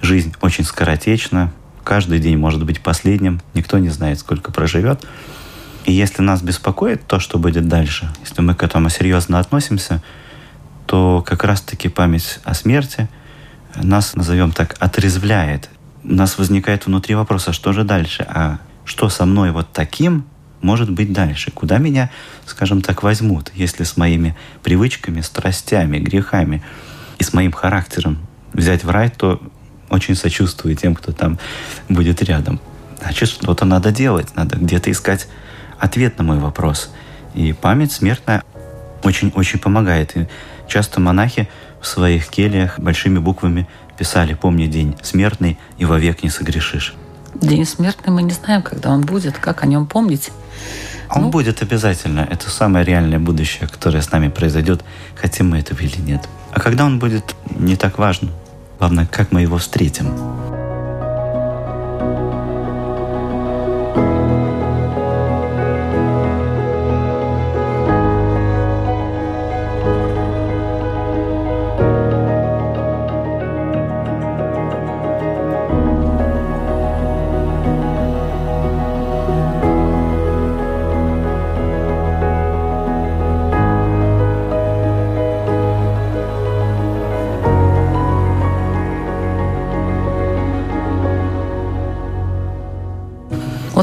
жизнь 0.00 0.34
очень 0.40 0.64
скоротечна, 0.64 1.52
Каждый 1.84 2.18
день 2.20 2.36
может 2.36 2.64
быть 2.64 2.80
последним, 2.80 3.40
никто 3.54 3.78
не 3.78 3.88
знает, 3.88 4.18
сколько 4.18 4.52
проживет. 4.52 5.04
И 5.84 5.92
если 5.92 6.22
нас 6.22 6.42
беспокоит 6.42 7.06
то, 7.06 7.18
что 7.18 7.38
будет 7.38 7.66
дальше, 7.66 8.10
если 8.20 8.40
мы 8.40 8.54
к 8.54 8.62
этому 8.62 8.88
серьезно 8.88 9.40
относимся, 9.40 10.02
то 10.86 11.24
как 11.26 11.44
раз-таки 11.44 11.88
память 11.88 12.38
о 12.44 12.54
смерти 12.54 13.08
нас, 13.74 14.14
назовем 14.14 14.52
так, 14.52 14.76
отрезвляет. 14.78 15.70
У 16.04 16.12
нас 16.12 16.38
возникает 16.38 16.86
внутри 16.86 17.14
вопрос, 17.14 17.48
а 17.48 17.52
что 17.52 17.72
же 17.72 17.84
дальше? 17.84 18.24
А 18.28 18.58
что 18.84 19.08
со 19.08 19.24
мной 19.24 19.50
вот 19.50 19.72
таким 19.72 20.24
может 20.60 20.90
быть 20.90 21.12
дальше? 21.12 21.50
Куда 21.50 21.78
меня, 21.78 22.10
скажем 22.46 22.82
так, 22.82 23.02
возьмут, 23.02 23.50
если 23.54 23.84
с 23.84 23.96
моими 23.96 24.36
привычками, 24.62 25.20
страстями, 25.20 25.98
грехами 25.98 26.62
и 27.18 27.24
с 27.24 27.32
моим 27.32 27.52
характером 27.52 28.18
взять 28.52 28.84
в 28.84 28.90
рай, 28.90 29.10
то 29.10 29.40
очень 29.92 30.16
сочувствую 30.16 30.74
тем, 30.74 30.94
кто 30.94 31.12
там 31.12 31.38
будет 31.88 32.22
рядом. 32.22 32.60
Значит, 33.00 33.28
что-то 33.28 33.64
надо 33.64 33.92
делать, 33.92 34.34
надо 34.34 34.56
где-то 34.56 34.90
искать 34.90 35.28
ответ 35.78 36.18
на 36.18 36.24
мой 36.24 36.38
вопрос. 36.38 36.90
И 37.34 37.52
память 37.52 37.92
смертная 37.92 38.42
очень-очень 39.02 39.58
помогает. 39.58 40.16
И 40.16 40.28
часто 40.68 41.00
монахи 41.00 41.48
в 41.80 41.86
своих 41.86 42.28
кельях 42.28 42.78
большими 42.78 43.18
буквами 43.18 43.68
писали 43.98 44.34
«Помни 44.34 44.66
день 44.66 44.96
смертный, 45.02 45.58
и 45.78 45.84
вовек 45.84 46.22
не 46.22 46.30
согрешишь». 46.30 46.94
День 47.34 47.64
смертный 47.66 48.12
мы 48.12 48.22
не 48.22 48.32
знаем, 48.32 48.62
когда 48.62 48.90
он 48.90 49.02
будет, 49.02 49.38
как 49.38 49.62
о 49.62 49.66
нем 49.66 49.86
помнить. 49.86 50.30
Он 51.10 51.22
ну, 51.22 51.30
будет 51.30 51.60
обязательно. 51.60 52.26
Это 52.30 52.48
самое 52.50 52.84
реальное 52.84 53.18
будущее, 53.18 53.68
которое 53.68 54.00
с 54.00 54.10
нами 54.10 54.28
произойдет, 54.28 54.82
хотим 55.16 55.50
мы 55.50 55.58
этого 55.58 55.80
или 55.80 56.00
нет. 56.00 56.22
А 56.52 56.60
когда 56.60 56.84
он 56.84 56.98
будет, 56.98 57.34
не 57.50 57.76
так 57.76 57.98
важно. 57.98 58.30
Главное, 58.82 59.06
как 59.06 59.30
мы 59.30 59.42
его 59.42 59.58
встретим. 59.58 60.61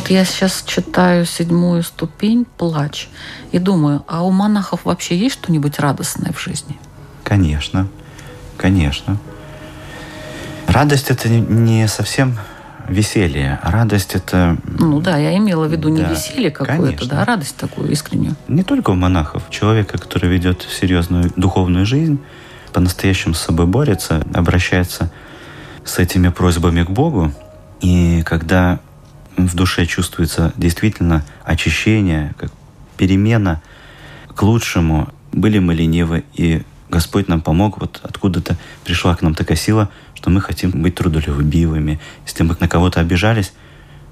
Вот 0.09 0.15
я 0.15 0.25
сейчас 0.25 0.63
читаю 0.65 1.23
седьмую 1.23 1.83
ступень 1.83 2.43
«Плач» 2.57 3.09
и 3.51 3.59
думаю, 3.59 4.03
а 4.07 4.23
у 4.23 4.31
монахов 4.31 4.85
вообще 4.85 5.15
есть 5.15 5.35
что-нибудь 5.35 5.77
радостное 5.77 6.33
в 6.33 6.41
жизни? 6.41 6.79
Конечно, 7.23 7.87
конечно. 8.57 9.17
Радость– 10.65 11.09
это 11.11 11.29
не 11.29 11.87
совсем 11.87 12.39
веселье. 12.87 13.59
Радость– 13.61 14.11
это… 14.15 14.57
Ну 14.63 14.99
да, 14.99 15.17
я 15.17 15.37
имела 15.37 15.67
в 15.67 15.71
виду 15.71 15.89
не 15.89 16.01
Да, 16.01 16.09
веселье 16.09 16.49
какое-то, 16.49 17.07
да, 17.07 17.21
а 17.21 17.25
радость 17.25 17.57
такую 17.57 17.91
искреннюю. 17.91 18.35
Не 18.47 18.63
только 18.63 18.89
у 18.89 18.95
монахов. 18.95 19.43
Человека, 19.51 19.99
который 19.99 20.27
ведет 20.27 20.63
серьезную 20.63 21.31
духовную 21.35 21.85
жизнь, 21.85 22.19
по-настоящему 22.73 23.35
с 23.35 23.41
собой 23.41 23.67
борется, 23.67 24.25
обращается 24.33 25.11
с 25.85 25.99
этими 25.99 26.29
просьбами 26.29 26.81
к 26.81 26.89
Богу. 26.89 27.31
И 27.81 28.23
когда 28.23 28.79
в 29.47 29.55
душе 29.55 29.85
чувствуется 29.85 30.53
действительно 30.57 31.25
очищение, 31.43 32.33
как 32.37 32.51
перемена 32.97 33.61
к 34.35 34.41
лучшему, 34.43 35.09
были 35.31 35.59
мы 35.59 35.73
ленивы, 35.73 36.23
и 36.33 36.63
Господь 36.89 37.27
нам 37.27 37.41
помог, 37.41 37.79
вот 37.79 37.99
откуда-то 38.03 38.57
пришла 38.83 39.15
к 39.15 39.21
нам 39.21 39.35
такая 39.35 39.57
сила, 39.57 39.89
что 40.15 40.29
мы 40.29 40.41
хотим 40.41 40.71
быть 40.71 40.95
трудолюбивыми. 40.95 41.99
Если 42.25 42.43
мы 42.43 42.55
на 42.59 42.67
кого-то 42.67 42.99
обижались, 42.99 43.53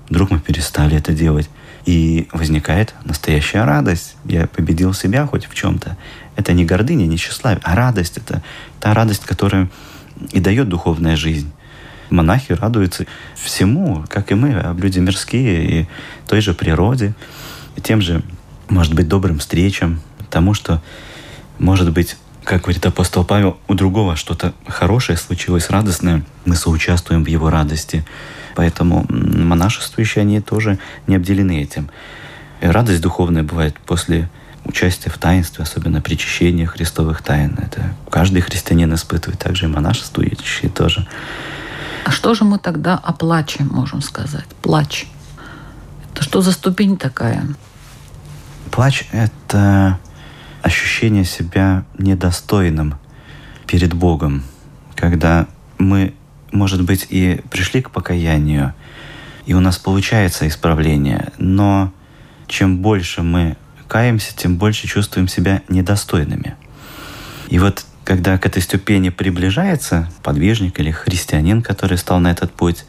вдруг 0.09 0.29
мы 0.31 0.39
перестали 0.39 0.95
это 0.95 1.13
делать. 1.13 1.49
И 1.85 2.27
возникает 2.33 2.93
настоящая 3.05 3.63
радость. 3.63 4.15
Я 4.25 4.47
победил 4.47 4.93
себя 4.93 5.25
хоть 5.25 5.45
в 5.45 5.55
чем-то. 5.55 5.97
Это 6.35 6.53
не 6.53 6.65
гордыня, 6.65 7.05
не 7.05 7.17
тщеславие, 7.17 7.61
а 7.63 7.75
радость. 7.75 8.17
Это 8.17 8.43
та 8.79 8.93
радость, 8.93 9.25
которая 9.25 9.69
и 10.31 10.39
дает 10.39 10.69
духовная 10.69 11.15
жизнь. 11.15 11.51
Монахи 12.09 12.53
радуются 12.53 13.05
всему, 13.35 14.05
как 14.09 14.31
и 14.31 14.35
мы, 14.35 14.75
люди 14.79 14.99
мирские, 14.99 15.81
и 15.81 15.87
той 16.27 16.41
же 16.41 16.53
природе, 16.53 17.13
и 17.75 17.81
тем 17.81 18.01
же, 18.01 18.23
может 18.69 18.93
быть, 18.93 19.07
добрым 19.07 19.39
встречам, 19.39 20.01
тому, 20.29 20.53
что, 20.53 20.81
может 21.59 21.91
быть, 21.91 22.17
как 22.43 22.61
говорит 22.61 22.85
апостол 22.85 23.25
Павел, 23.25 23.57
у 23.67 23.73
другого 23.73 24.15
что-то 24.15 24.53
хорошее 24.65 25.17
случилось, 25.17 25.69
радостное, 25.69 26.23
мы 26.45 26.55
соучаствуем 26.55 27.25
в 27.25 27.27
его 27.27 27.49
радости. 27.49 28.05
Поэтому 28.55 29.05
монашествующие, 29.09 30.21
они 30.21 30.39
тоже 30.39 30.79
не 31.07 31.17
обделены 31.17 31.61
этим. 31.61 31.89
И 32.61 32.65
радость 32.65 33.01
духовная 33.01 33.43
бывает 33.43 33.77
после 33.85 34.29
участия 34.63 35.09
в 35.09 35.17
таинстве, 35.17 35.63
особенно 35.63 36.01
причащения 36.01 36.65
христовых 36.65 37.21
тайн. 37.21 37.57
Это 37.61 37.93
каждый 38.09 38.41
христианин 38.41 38.93
испытывает, 38.95 39.39
также 39.39 39.65
и 39.65 39.67
монашествующие 39.67 40.71
тоже. 40.71 41.05
А 42.07 42.11
что 42.11 42.33
же 42.33 42.45
мы 42.45 42.57
тогда 42.57 42.95
о 42.95 43.11
плаче 43.11 43.65
можем 43.65 44.01
сказать? 44.01 44.45
Плач. 44.61 45.07
Это 46.09 46.23
что 46.23 46.39
за 46.39 46.53
ступень 46.53 46.95
такая? 46.95 47.45
Плач— 48.71 49.03
это 49.11 49.99
ощущение 50.61 51.25
себя 51.25 51.83
недостойным 51.97 52.95
перед 53.65 53.93
Богом, 53.93 54.45
когда 54.95 55.47
мы, 55.79 56.13
может 56.53 56.81
быть, 56.81 57.07
и 57.09 57.41
пришли 57.51 57.81
к 57.81 57.91
покаянию, 57.91 58.73
и 59.45 59.53
у 59.53 59.59
нас 59.59 59.77
получается 59.77 60.47
исправление, 60.47 61.33
но 61.37 61.91
чем 62.47 62.77
больше 62.77 63.21
мы 63.21 63.57
каемся, 63.89 64.33
тем 64.33 64.55
больше 64.55 64.87
чувствуем 64.87 65.27
себя 65.27 65.61
недостойными. 65.67 66.55
И 67.49 67.59
вот 67.59 67.85
когда 68.07 68.37
к 68.37 68.45
этой 68.45 68.61
ступени 68.61 69.09
приближается 69.09 70.09
подвижник 70.23 70.79
или 70.79 70.91
христианин, 70.91 71.61
который 71.61 71.97
стал 71.97 72.21
на 72.21 72.31
этот 72.31 72.53
путь, 72.53 72.85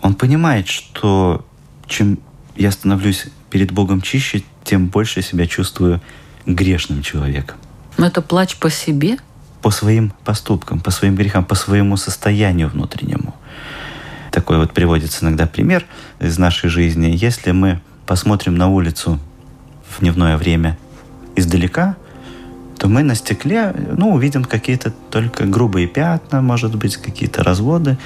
он 0.00 0.14
понимает, 0.14 0.68
что 0.68 1.44
чем 1.88 2.20
я 2.54 2.70
становлюсь 2.70 3.26
перед 3.50 3.72
Богом 3.72 4.00
чище, 4.00 4.44
тем 4.62 4.86
больше 4.86 5.22
себя 5.22 5.48
чувствую 5.48 6.00
грешным 6.46 7.02
человеком. 7.02 7.56
Но 7.98 8.06
это 8.06 8.22
плач 8.22 8.54
по 8.58 8.70
себе? 8.70 9.16
По 9.60 9.72
своим 9.72 10.12
поступкам, 10.24 10.78
по 10.78 10.92
своим 10.92 11.16
грехам, 11.16 11.44
по 11.44 11.56
своему 11.56 11.96
состоянию 11.96 12.68
внутреннему. 12.68 13.34
Такой 14.30 14.58
вот 14.58 14.72
приводится 14.72 15.24
иногда 15.24 15.48
пример 15.48 15.84
из 16.20 16.38
нашей 16.38 16.70
жизни. 16.70 17.08
Если 17.08 17.50
мы 17.50 17.80
посмотрим 18.06 18.54
на 18.54 18.68
улицу 18.68 19.18
в 19.90 19.98
дневное 19.98 20.36
время 20.36 20.78
издалека, 21.34 21.96
то 22.82 22.88
мы 22.88 23.04
на 23.04 23.14
стекле 23.14 23.72
ну, 23.96 24.12
увидим 24.12 24.42
какие-то 24.42 24.92
только 25.08 25.44
грубые 25.44 25.86
пятна, 25.86 26.42
может 26.42 26.74
быть, 26.74 26.96
какие-то 26.96 27.44
разводы. 27.44 27.96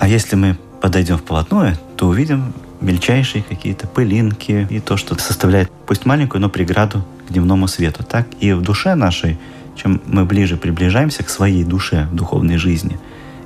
А 0.00 0.08
если 0.08 0.34
мы 0.34 0.58
подойдем 0.80 1.16
вплотную, 1.16 1.76
то 1.96 2.08
увидим 2.08 2.52
мельчайшие 2.80 3.44
какие-то 3.44 3.86
пылинки 3.86 4.66
и 4.68 4.80
то, 4.80 4.96
что 4.96 5.16
составляет 5.16 5.70
пусть 5.86 6.06
маленькую, 6.06 6.40
но 6.40 6.48
преграду 6.48 7.04
к 7.28 7.32
дневному 7.32 7.68
свету. 7.68 8.02
Так 8.02 8.26
и 8.40 8.52
в 8.52 8.62
душе 8.62 8.96
нашей, 8.96 9.38
чем 9.76 10.02
мы 10.06 10.24
ближе 10.24 10.56
приближаемся 10.56 11.22
к 11.22 11.28
своей 11.28 11.62
душе 11.62 12.08
в 12.10 12.16
духовной 12.16 12.56
жизни 12.56 12.98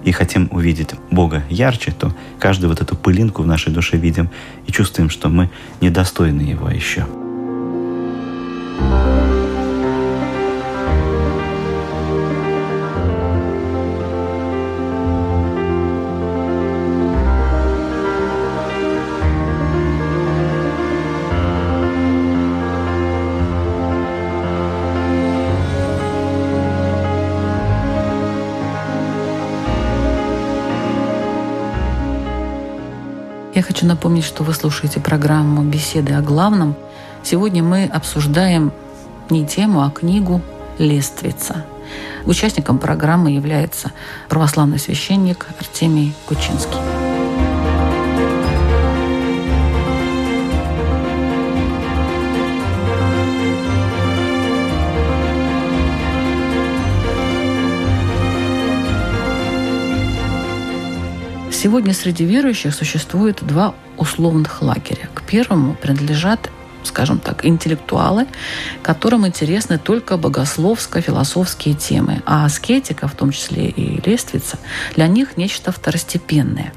и 0.02 0.12
хотим 0.12 0.48
увидеть 0.50 0.94
Бога 1.10 1.42
ярче, 1.50 1.92
то 1.92 2.14
каждую 2.38 2.70
вот 2.70 2.80
эту 2.80 2.96
пылинку 2.96 3.42
в 3.42 3.46
нашей 3.46 3.70
душе 3.70 3.98
видим 3.98 4.30
и 4.66 4.72
чувствуем, 4.72 5.10
что 5.10 5.28
мы 5.28 5.50
недостойны 5.82 6.40
Его 6.40 6.70
еще. 6.70 7.04
Хочу 33.84 33.94
напомнить, 33.96 34.24
что 34.24 34.44
вы 34.44 34.54
слушаете 34.54 34.98
программу 34.98 35.62
«Беседы 35.62 36.14
о 36.14 36.22
главном». 36.22 36.74
Сегодня 37.22 37.62
мы 37.62 37.84
обсуждаем 37.84 38.72
не 39.28 39.46
тему, 39.46 39.82
а 39.82 39.90
книгу 39.90 40.40
«Лествица». 40.78 41.66
Участником 42.24 42.78
программы 42.78 43.32
является 43.32 43.92
православный 44.30 44.78
священник 44.78 45.46
Артемий 45.60 46.14
Кучинский. 46.26 46.93
Сегодня 61.64 61.94
среди 61.94 62.26
верующих 62.26 62.74
существует 62.74 63.38
два 63.40 63.74
условных 63.96 64.60
лагеря. 64.60 65.08
К 65.14 65.22
первому 65.22 65.74
принадлежат 65.74 66.50
скажем 66.82 67.18
так, 67.18 67.46
интеллектуалы, 67.46 68.26
которым 68.82 69.26
интересны 69.26 69.78
только 69.78 70.18
богословско-философские 70.18 71.74
темы, 71.74 72.20
а 72.26 72.44
аскетика, 72.44 73.08
в 73.08 73.14
том 73.14 73.30
числе 73.30 73.70
и 73.70 73.98
лествица, 74.06 74.58
для 74.94 75.06
них 75.06 75.38
нечто 75.38 75.72
второстепенное. 75.72 76.74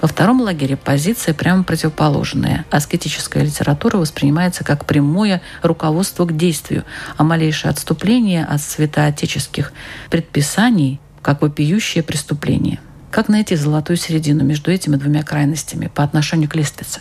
Во 0.00 0.06
втором 0.06 0.40
лагере 0.42 0.76
позиция 0.76 1.34
прямо 1.34 1.64
противоположная. 1.64 2.64
Аскетическая 2.70 3.42
литература 3.42 3.96
воспринимается 3.96 4.62
как 4.62 4.84
прямое 4.84 5.42
руководство 5.60 6.24
к 6.24 6.36
действию, 6.36 6.84
а 7.16 7.24
малейшее 7.24 7.72
отступление 7.72 8.44
от 8.44 8.62
святоотеческих 8.62 9.72
предписаний 10.08 11.00
как 11.20 11.42
вопиющее 11.42 12.04
преступление. 12.04 12.78
Как 13.10 13.28
найти 13.28 13.56
золотую 13.56 13.96
середину 13.96 14.44
между 14.44 14.70
этими 14.70 14.94
двумя 14.94 15.24
крайностями 15.24 15.88
по 15.88 16.04
отношению 16.04 16.48
к 16.48 16.54
лествице? 16.54 17.00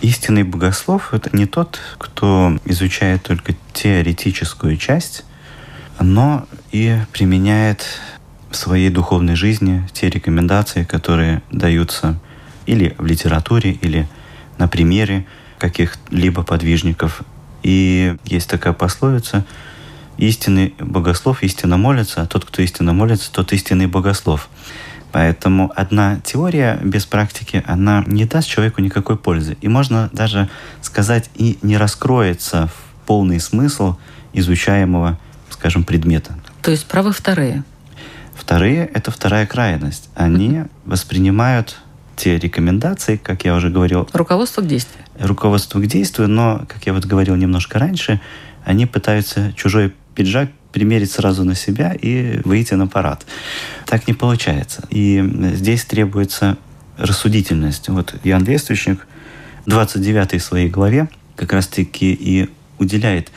Истинный 0.00 0.42
богослов— 0.42 1.10
это 1.14 1.30
не 1.36 1.46
тот, 1.46 1.78
кто 1.98 2.58
изучает 2.64 3.22
только 3.22 3.54
теоретическую 3.72 4.76
часть, 4.76 5.24
но 6.00 6.44
и 6.72 6.98
применяет 7.12 7.84
в 8.50 8.56
своей 8.56 8.90
духовной 8.90 9.36
жизни 9.36 9.88
те 9.92 10.10
рекомендации, 10.10 10.82
которые 10.82 11.42
даются 11.52 12.18
или 12.66 12.96
в 12.98 13.06
литературе, 13.06 13.70
или 13.70 14.08
на 14.58 14.66
примере 14.66 15.24
каких-либо 15.58 16.42
подвижников. 16.42 17.22
И 17.62 18.16
есть 18.24 18.50
такая 18.50 18.72
пословица 18.72 19.46
«Истинный 20.18 20.74
богослов 20.80 21.44
истинно 21.44 21.76
молится, 21.76 22.22
а 22.22 22.26
тот, 22.26 22.44
кто 22.44 22.60
истинно 22.60 22.92
молится, 22.92 23.32
тот 23.32 23.52
истинный 23.52 23.86
богослов». 23.86 24.48
Поэтому 25.12 25.70
одна 25.76 26.20
теория 26.24 26.78
без 26.82 27.04
практики, 27.04 27.62
она 27.66 28.02
не 28.06 28.24
даст 28.24 28.48
человеку 28.48 28.80
никакой 28.80 29.16
пользы. 29.16 29.56
И 29.60 29.68
можно 29.68 30.08
даже 30.12 30.48
сказать, 30.80 31.30
и 31.34 31.58
не 31.62 31.76
раскроется 31.76 32.68
в 32.68 33.06
полный 33.06 33.38
смысл 33.38 33.96
изучаемого, 34.32 35.18
скажем, 35.50 35.84
предмета. 35.84 36.34
То 36.62 36.70
есть 36.70 36.86
правы 36.86 37.12
вторые? 37.12 37.62
Вторые— 38.34 38.86
это 38.94 39.10
вторая 39.10 39.46
крайность. 39.46 40.08
Они 40.14 40.64
воспринимают 40.84 41.78
те 42.16 42.38
рекомендации, 42.38 43.16
как 43.16 43.44
я 43.44 43.54
уже 43.54 43.68
говорил. 43.68 44.08
Руководство 44.12 44.62
к 44.62 44.66
действию. 44.66 45.04
Руководство 45.18 45.78
к 45.78 45.86
действию, 45.86 46.28
но, 46.28 46.64
как 46.68 46.86
я 46.86 46.92
вот 46.92 47.04
говорил 47.04 47.36
немножко 47.36 47.78
раньше, 47.78 48.20
они 48.64 48.86
пытаются 48.86 49.52
чужой 49.52 49.92
пиджак 50.14 50.50
примерить 50.72 51.12
сразу 51.12 51.44
на 51.44 51.54
себя 51.54 51.92
и 51.92 52.40
выйти 52.44 52.74
на 52.74 52.86
парад. 52.86 53.26
Так 53.86 54.08
не 54.08 54.14
получается. 54.14 54.84
И 54.90 55.22
здесь 55.54 55.84
требуется 55.84 56.56
рассудительность. 56.96 57.88
Вот 57.88 58.14
Иоанн 58.24 58.44
Лествичник 58.44 59.06
в 59.64 59.70
29 59.70 60.42
своей 60.42 60.68
главе 60.68 61.08
как 61.36 61.52
раз-таки 61.52 62.12
и 62.12 62.50
уделяет 62.78 63.30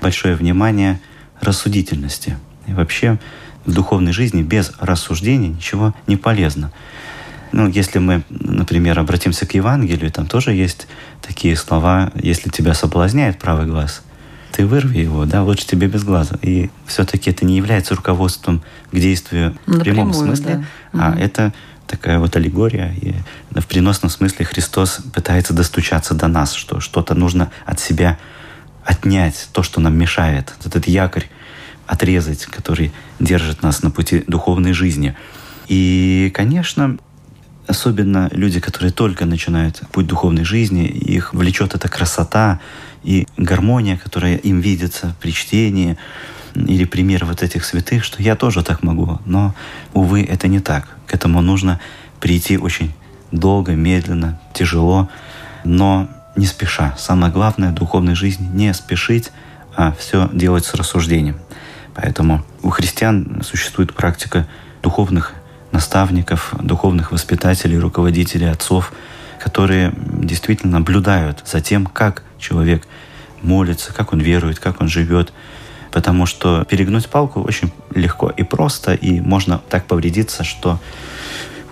большое 0.00 0.34
внимание 0.34 1.00
рассудительности. 1.40 2.36
И 2.66 2.72
вообще 2.72 3.18
в 3.64 3.72
духовной 3.72 4.12
жизни 4.12 4.42
без 4.42 4.72
рассуждения 4.78 5.48
ничего 5.48 5.94
не 6.06 6.16
полезно. 6.16 6.72
Ну, 7.52 7.68
если 7.68 7.98
мы, 7.98 8.22
например, 8.30 8.98
обратимся 8.98 9.44
к 9.46 9.54
Евангелию, 9.54 10.10
там 10.10 10.26
тоже 10.26 10.52
есть 10.52 10.86
такие 11.20 11.54
слова, 11.56 12.10
если 12.14 12.48
тебя 12.48 12.72
соблазняет 12.72 13.38
правый 13.38 13.66
глаз, 13.66 14.02
ты 14.52 14.66
вырви 14.66 15.00
его, 15.00 15.24
да, 15.24 15.42
лучше 15.42 15.66
тебе 15.66 15.86
без 15.86 16.04
глаза. 16.04 16.36
И 16.42 16.70
все-таки 16.86 17.30
это 17.30 17.44
не 17.44 17.56
является 17.56 17.94
руководством 17.94 18.62
к 18.90 18.96
действию 18.96 19.56
в 19.66 19.80
прямом 19.80 20.12
смысле, 20.12 20.64
да. 20.92 21.08
а 21.08 21.10
угу. 21.10 21.20
это 21.20 21.52
такая 21.86 22.18
вот 22.18 22.36
аллегория. 22.36 22.94
И 23.00 23.14
в 23.50 23.66
приносном 23.66 24.10
смысле 24.10 24.44
Христос 24.44 25.00
пытается 25.12 25.52
достучаться 25.54 26.14
до 26.14 26.28
нас, 26.28 26.52
что 26.52 26.80
что-то 26.80 27.14
нужно 27.14 27.50
от 27.66 27.80
себя 27.80 28.18
отнять, 28.84 29.48
то, 29.52 29.62
что 29.62 29.80
нам 29.80 29.96
мешает, 29.96 30.52
этот 30.64 30.86
якорь 30.86 31.28
отрезать, 31.86 32.46
который 32.46 32.92
держит 33.20 33.62
нас 33.62 33.82
на 33.82 33.90
пути 33.90 34.24
духовной 34.26 34.72
жизни. 34.72 35.14
И, 35.68 36.30
конечно, 36.34 36.98
особенно 37.66 38.28
люди, 38.32 38.60
которые 38.60 38.92
только 38.92 39.24
начинают 39.26 39.82
путь 39.92 40.06
духовной 40.06 40.44
жизни, 40.44 40.86
их 40.86 41.34
влечет 41.34 41.74
эта 41.74 41.88
красота 41.88 42.60
и 43.02 43.26
гармония, 43.36 43.96
которая 43.96 44.36
им 44.36 44.60
видится 44.60 45.14
при 45.20 45.32
чтении, 45.32 45.96
или 46.54 46.84
пример 46.84 47.24
вот 47.24 47.42
этих 47.42 47.64
святых, 47.64 48.04
что 48.04 48.22
я 48.22 48.36
тоже 48.36 48.62
так 48.62 48.82
могу. 48.82 49.18
Но, 49.24 49.54
увы, 49.94 50.22
это 50.22 50.48
не 50.48 50.60
так. 50.60 50.88
К 51.06 51.14
этому 51.14 51.40
нужно 51.40 51.80
прийти 52.20 52.58
очень 52.58 52.92
долго, 53.30 53.72
медленно, 53.72 54.40
тяжело, 54.52 55.08
но 55.64 56.08
не 56.36 56.46
спеша. 56.46 56.94
Самое 56.98 57.32
главное 57.32 57.70
в 57.70 57.74
духовной 57.74 58.14
жизни— 58.14 58.46
не 58.52 58.72
спешить, 58.74 59.30
а 59.74 59.92
все 59.92 60.28
делать 60.32 60.64
с 60.64 60.74
рассуждением. 60.74 61.36
Поэтому 61.94 62.44
у 62.62 62.70
христиан 62.70 63.42
существует 63.44 63.94
практика 63.94 64.46
духовных 64.82 65.34
наставников, 65.72 66.54
духовных 66.60 67.12
воспитателей, 67.12 67.78
руководителей, 67.78 68.46
отцов, 68.46 68.92
которые 69.38 69.92
действительно 69.96 70.78
наблюдают 70.78 71.42
за 71.44 71.60
тем, 71.60 71.86
как 71.86 72.22
человек 72.38 72.86
молится, 73.42 73.92
как 73.92 74.12
он 74.12 74.20
верует, 74.20 74.58
как 74.58 74.80
он 74.80 74.88
живет. 74.88 75.32
Потому 75.90 76.26
что 76.26 76.64
перегнуть 76.64 77.08
палку 77.08 77.42
очень 77.42 77.70
легко 77.94 78.30
и 78.30 78.42
просто, 78.42 78.94
и 78.94 79.20
можно 79.20 79.60
так 79.68 79.84
повредиться, 79.84 80.42
что 80.42 80.80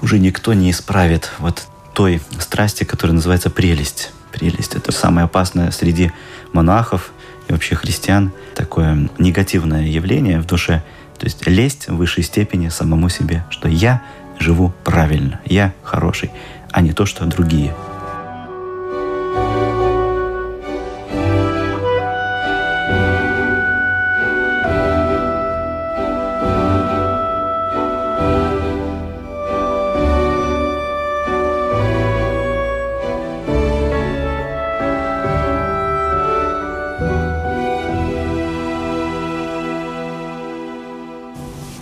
уже 0.02 0.18
никто 0.18 0.52
не 0.52 0.70
исправит 0.70 1.30
вот 1.38 1.66
той 1.94 2.20
страсти, 2.38 2.84
которая 2.84 3.14
называется 3.14 3.50
прелесть. 3.50 4.12
Прелесть— 4.30 4.74
это 4.76 4.92
самое 4.92 5.24
опасное 5.24 5.70
среди 5.70 6.12
монахов 6.52 7.12
и 7.48 7.52
вообще 7.52 7.74
христиан, 7.74 8.32
такое 8.54 9.08
негативное 9.18 9.86
явление 9.86 10.40
в 10.40 10.46
душе— 10.46 10.82
то 11.20 11.26
есть 11.26 11.46
лесть 11.46 11.88
в 11.88 11.96
высшей 11.96 12.24
степени 12.24 12.70
самому 12.70 13.10
себе, 13.10 13.44
что 13.50 13.68
я 13.68 14.02
живу 14.38 14.72
правильно, 14.84 15.38
я 15.44 15.74
хороший, 15.82 16.30
а 16.72 16.80
не 16.80 16.92
то, 16.92 17.04
что 17.04 17.26
другие– 17.26 17.74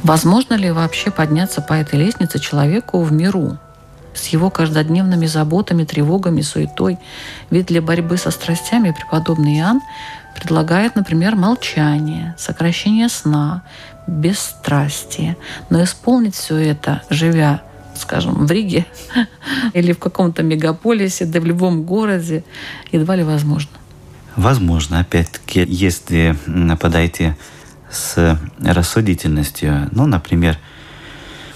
Возможно 0.09 0.55
ли 0.55 0.71
вообще 0.71 1.11
подняться 1.11 1.61
по 1.61 1.75
этой 1.75 1.99
лестнице 1.99 2.39
человеку 2.39 3.03
в 3.03 3.13
миру? 3.13 3.59
с 4.15 4.29
его 4.29 4.51
каждодневными 4.51 5.27
заботами, 5.27 5.85
тревогами, 5.85 6.41
суетой. 6.41 6.99
Ведь 7.51 7.67
для 7.67 7.81
борьбы 7.81 8.17
со 8.17 8.33
страстями 8.33 8.91
преподобный 8.91 9.59
Иоанн 9.59 9.81
предлагает, 10.35 10.97
например, 10.97 11.37
молчание, 11.37 12.35
сокращение 12.37 13.09
сна, 13.11 13.63
бесстрастие. 14.09 15.37
Но 15.71 15.85
исполнить 15.85 16.35
все 16.35 16.57
это, 16.57 17.03
живя 17.11 17.63
скажем, 17.95 18.47
в 18.47 18.51
Риге 18.51 18.87
или 19.73 19.93
в 19.93 19.99
каком-то 19.99 20.43
мегаполисе, 20.43 21.27
да 21.27 21.41
в 21.41 21.45
любом 21.45 21.83
городе, 21.83 22.45
едва 22.91 23.15
ли 23.15 23.23
возможно. 23.23 23.71
Возможно, 24.37 25.01
опять-таки, 25.01 25.65
если 25.69 26.37
подойти 26.81 27.35
с 27.91 28.39
рассудительностью. 28.63 29.89
Ну, 29.93 30.07
например, 30.07 30.59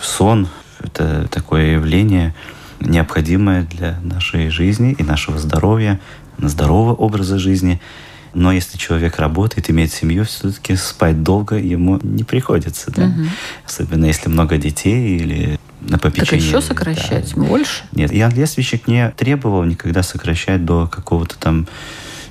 сон— 0.01 0.49
это 0.81 1.29
такое 1.31 1.75
явление, 1.75 2.35
необходимое 2.81 3.65
для 3.65 3.99
нашей 4.03 4.49
жизни 4.49 4.95
и 4.99 5.03
нашего 5.03 5.39
здоровья, 5.39 6.01
здорового 6.39 6.95
образа 6.95 7.39
жизни. 7.39 7.81
Но 8.35 8.51
если 8.51 8.79
человек 8.79 9.19
работает, 9.19 9.71
имеет 9.71 9.93
семью, 9.93 10.25
все-таки 10.25 10.75
спать 10.77 11.23
долго 11.23 11.57
ему 11.57 12.01
не 12.03 12.25
приходится. 12.25 12.91
Да? 12.91 13.05
Угу. 13.05 13.27
Особенно 13.67 14.07
если 14.07 14.31
много 14.31 14.57
детей 14.57 15.19
или 15.19 15.61
на 15.81 15.99
попечении. 15.99 16.41
Так 16.41 16.41
еще 16.41 16.61
сокращать 16.61 17.35
да. 17.35 17.43
больше? 17.43 17.85
Нет, 17.93 18.13
Ян 18.13 18.33
Лествичек 18.33 18.87
не 18.89 19.11
требовал 19.11 19.65
никогда 19.65 20.03
сокращать 20.03 20.65
до 20.65 20.87
какого-то 20.87 21.37
там 21.39 21.67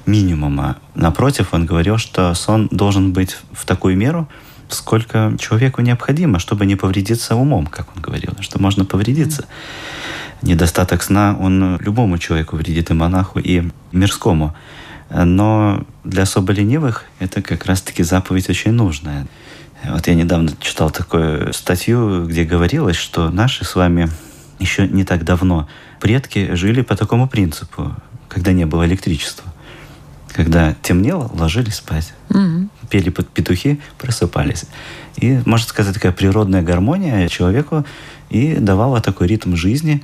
минимума. 0.06 0.78
Напротив, 0.96 1.50
он 1.52 1.66
говорил, 1.66 1.98
что 1.98 2.34
сон 2.34 2.68
должен 2.72 3.14
быть 3.14 3.38
в 3.54 3.66
такую 3.66 3.98
меру, 3.98 4.28
сколько 4.70 5.36
человеку 5.40 5.82
необходимо, 5.82 6.40
чтобы 6.40 6.66
не 6.66 6.76
повредиться 6.76 7.36
умом, 7.36 7.68
как 7.68 7.88
он 7.96 8.02
говорил, 8.02 8.34
что 8.40 8.62
можно 8.62 8.86
повредиться. 8.86 9.46
Недостаток 10.42 11.04
сна, 11.04 11.38
он 11.40 11.78
любому 11.78 12.18
человеку 12.18 12.56
вредит, 12.56 12.90
и 12.90 12.94
монаху, 12.94 13.40
и 13.40 13.64
мирскому. 13.92 14.56
Но 15.10 15.84
для 16.04 16.24
особо 16.24 16.54
ленивых 16.54 17.06
это 17.20 17.42
как 17.42 17.66
раз-таки 17.66 18.02
заповедь 18.04 18.50
очень 18.50 18.72
нужная. 18.72 19.28
Вот 19.84 20.08
я 20.08 20.16
недавно 20.16 20.52
читал 20.60 20.90
такую 20.90 21.54
статью, 21.54 22.26
где 22.26 22.44
говорилось, 22.44 22.96
что 22.96 23.30
наши 23.30 23.66
с 23.66 23.76
вами 23.76 24.10
еще 24.60 24.88
не 24.88 25.04
так 25.04 25.24
давно 25.26 25.68
предки 26.00 26.54
жили 26.54 26.82
по 26.82 26.96
такому 26.96 27.28
принципу, 27.28 27.96
когда 28.30 28.54
не 28.54 28.66
было 28.66 28.86
электричества 28.86 29.51
когда 30.34 30.76
темнело, 30.82 31.30
ложились 31.34 31.76
спать. 31.76 32.14
Угу. 32.30 32.70
Пели 32.90 33.10
под 33.10 33.30
петухи, 33.30 33.80
просыпались. 33.98 34.66
И, 35.18 35.40
можно 35.46 35.68
сказать, 35.68 35.94
такая 35.94 36.12
природная 36.12 36.62
гармония 36.62 37.28
человеку 37.28 37.86
и 38.30 38.56
давала 38.56 39.02
такой 39.02 39.28
ритм 39.28 39.56
жизни, 39.56 40.04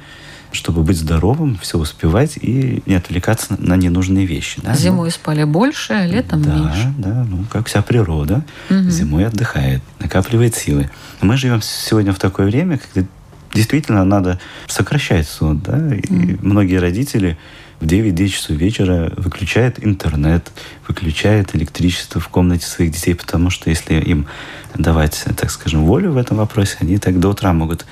чтобы 0.52 0.84
быть 0.84 0.98
здоровым, 0.98 1.58
все 1.62 1.78
успевать 1.78 2.38
и 2.38 2.82
не 2.86 2.96
отвлекаться 2.96 3.56
на 3.60 3.76
ненужные 3.76 4.26
вещи. 4.26 4.60
Да? 4.64 4.76
Зимой 4.76 5.08
ну, 5.08 5.12
спали 5.12 5.44
больше, 5.44 5.94
а 5.94 6.06
летом 6.06 6.42
да, 6.42 6.56
меньше. 6.56 6.94
Да, 6.98 7.26
ну 7.30 7.46
как 7.52 7.68
вся 7.68 7.82
природа. 7.82 8.46
Угу. 8.70 8.90
Зимой 8.90 9.26
отдыхает, 9.26 9.82
накапливает 10.00 10.56
силы. 10.56 10.90
Мы 11.22 11.38
живем 11.38 11.62
сегодня 11.62 12.14
в 12.14 12.20
такое 12.20 12.48
время, 12.48 12.80
когда 12.80 13.08
действительно 13.54 14.04
надо 14.06 14.40
сокращать 14.68 15.28
сон. 15.28 15.60
Да? 15.60 15.96
И 15.96 16.14
угу. 16.14 16.48
многие 16.48 16.78
родители 16.78 17.38
в 17.80 17.86
9-10 17.86 18.28
часов 18.30 18.58
вечера 18.58 19.14
выключает 19.18 19.84
интернет, 19.84 20.52
выключает 20.88 21.56
электричество 21.56 22.20
в 22.20 22.28
комнате 22.30 22.66
своих 22.66 22.92
детей, 22.92 23.14
потому 23.14 23.50
что 23.50 23.70
если 23.70 23.96
им 23.96 24.28
давать, 24.74 25.26
так 25.36 25.52
скажем, 25.52 25.86
волю 25.86 26.12
в 26.12 26.18
этом 26.18 26.38
вопросе, 26.38 26.78
они 26.80 26.98
так 26.98 27.20
до 27.20 27.30
утра 27.30 27.54
могут 27.54 27.86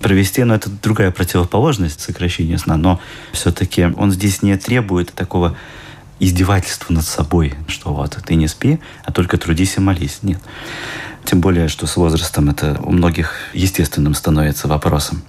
провести, 0.00 0.44
но 0.44 0.54
это 0.54 0.68
другая 0.70 1.10
противоположность 1.10 2.00
сокращения 2.00 2.58
сна, 2.58 2.76
но 2.76 3.00
все-таки 3.32 3.84
он 3.96 4.12
здесь 4.12 4.42
не 4.42 4.56
требует 4.56 5.12
такого 5.12 5.56
издевательства 6.18 6.92
над 6.92 7.04
собой, 7.04 7.54
что 7.66 7.92
вот 7.92 8.18
ты 8.24 8.34
не 8.34 8.46
спи, 8.48 8.78
а 9.04 9.12
только 9.12 9.38
трудись 9.38 9.76
и 9.76 9.80
молись. 9.80 10.20
Нет. 10.22 10.40
Тем 11.24 11.40
более, 11.40 11.68
что 11.68 11.86
с 11.86 11.96
возрастом 11.96 12.50
это 12.50 12.80
у 12.82 12.92
многих 12.92 13.34
естественным 13.54 14.14
становится 14.14 14.68
вопросом. 14.68 15.22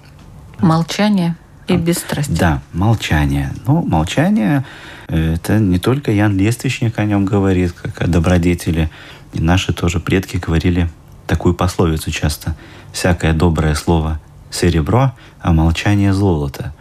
Молчание 0.60 1.36
и 1.66 1.76
бесстрастие. 1.76 2.36
Да, 2.36 2.62
молчание. 2.72 3.52
Ну, 3.66 3.82
молчание 3.82 4.64
э, 5.08 5.34
это 5.34 5.58
не 5.58 5.78
только 5.78 6.12
Ян 6.12 6.36
Лествичник 6.36 6.98
о 6.98 7.04
нем 7.04 7.24
говорит, 7.24 7.72
как 7.72 8.02
о 8.02 8.06
добродетели. 8.06 8.90
И 9.32 9.40
наши 9.40 9.72
тоже 9.72 10.00
предки 10.00 10.36
говорили 10.36 10.88
такую 11.26 11.54
пословицу 11.54 12.10
часто. 12.10 12.54
«Всякое 12.92 13.32
доброе 13.32 13.74
слово 13.74 14.20
серебро, 14.50 15.12
а 15.40 15.52
молчание 15.52 16.12
золото. 16.12 16.72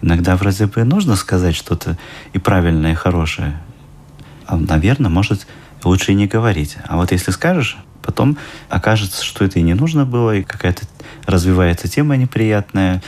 Иногда 0.00 0.34
вроде 0.36 0.66
бы 0.66 0.82
нужно 0.82 1.14
сказать 1.14 1.54
что-то 1.54 1.96
и 2.32 2.38
правильное, 2.38 2.92
и 2.92 2.96
хорошее. 2.96 3.60
А, 4.46 4.56
наверное, 4.56 5.10
может, 5.10 5.46
лучше 5.84 6.12
и 6.12 6.16
не 6.16 6.26
говорить. 6.26 6.76
А 6.88 6.96
вот 6.96 7.12
если 7.12 7.30
скажешь, 7.30 7.76
потом 8.02 8.36
окажется, 8.68 9.24
что 9.24 9.44
это 9.44 9.60
и 9.60 9.62
не 9.62 9.74
нужно 9.74 10.04
было, 10.04 10.34
и 10.34 10.42
какая-то 10.42 10.82
развивается 11.26 11.88
тема 11.88 12.16
неприятная. 12.16 13.02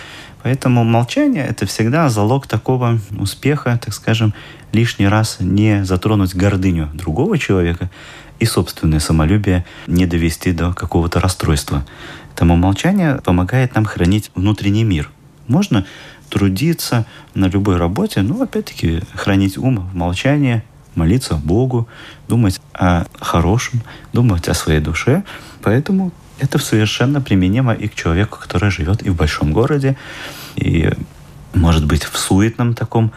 Поэтому 0.45 0.85
молчание– 0.85 1.43
это 1.49 1.65
всегда 1.65 2.11
залог 2.11 2.47
такого 2.47 2.99
успеха, 3.19 3.81
так 3.83 3.95
скажем, 3.95 4.35
лишний 4.73 5.09
раз 5.09 5.39
не 5.41 5.87
затронуть 5.87 6.35
гордыню 6.35 6.91
другого 6.93 7.39
человека 7.39 7.91
и 8.39 8.45
собственное 8.45 9.01
самолюбие 9.01 9.65
не 9.87 10.05
довести 10.05 10.53
до 10.53 10.75
какого-то 10.75 11.19
расстройства. 11.19 11.83
Тому 12.37 12.57
молчание 12.57 13.23
помогает 13.25 13.75
нам 13.75 13.87
хранить 13.87 14.31
внутренний 14.35 14.85
мир. 14.85 15.11
Можно 15.49 15.87
трудиться 16.29 17.07
на 17.33 17.47
любой 17.47 17.79
работе, 17.79 18.21
но 18.21 18.43
опять-таки 18.43 19.01
хранить 19.15 19.57
ум 19.57 19.79
в 19.79 19.95
молчании, 19.95 20.63
молиться 20.95 21.37
Богу, 21.37 21.89
думать 22.29 22.61
о 22.75 23.07
хорошем, 23.19 23.81
думать 24.13 24.47
о 24.49 24.53
своей 24.53 24.81
душе. 24.81 25.25
Поэтому 25.63 26.13
это 26.39 26.59
совершенно 26.59 27.21
применимо 27.21 27.73
и 27.73 27.89
к 27.89 27.95
человеку, 27.95 28.39
который 28.41 28.71
живет 28.71 29.03
и 29.03 29.11
в 29.11 29.17
большом 29.17 29.53
городе, 29.53 29.97
и, 30.57 30.91
может 31.53 31.87
быть, 31.87 32.05
в 32.05 32.17
суетном 32.19 32.75
таком 32.75 33.13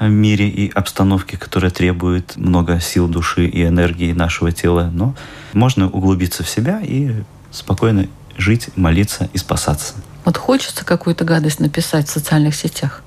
мире 0.00 0.48
и 0.48 0.70
обстановке, 0.70 1.36
которая 1.36 1.70
требует 1.70 2.36
много 2.36 2.80
сил 2.80 3.06
души 3.06 3.46
и 3.46 3.64
энергии 3.64 4.12
нашего 4.12 4.50
тела. 4.50 4.90
Но 4.92 5.14
можно 5.52 5.90
углубиться 5.90 6.42
в 6.42 6.48
себя 6.48 6.80
и 6.80 7.22
спокойно 7.50 8.06
жить, 8.38 8.70
молиться 8.76 9.28
и 9.32 9.38
спасаться. 9.38 9.94
Вот 10.24 10.36
хочется 10.36 10.84
какую-то 10.84 11.24
гадость 11.24 11.60
написать 11.60 12.08
в 12.08 12.12
социальных 12.12 12.54
сетях. 12.54 13.02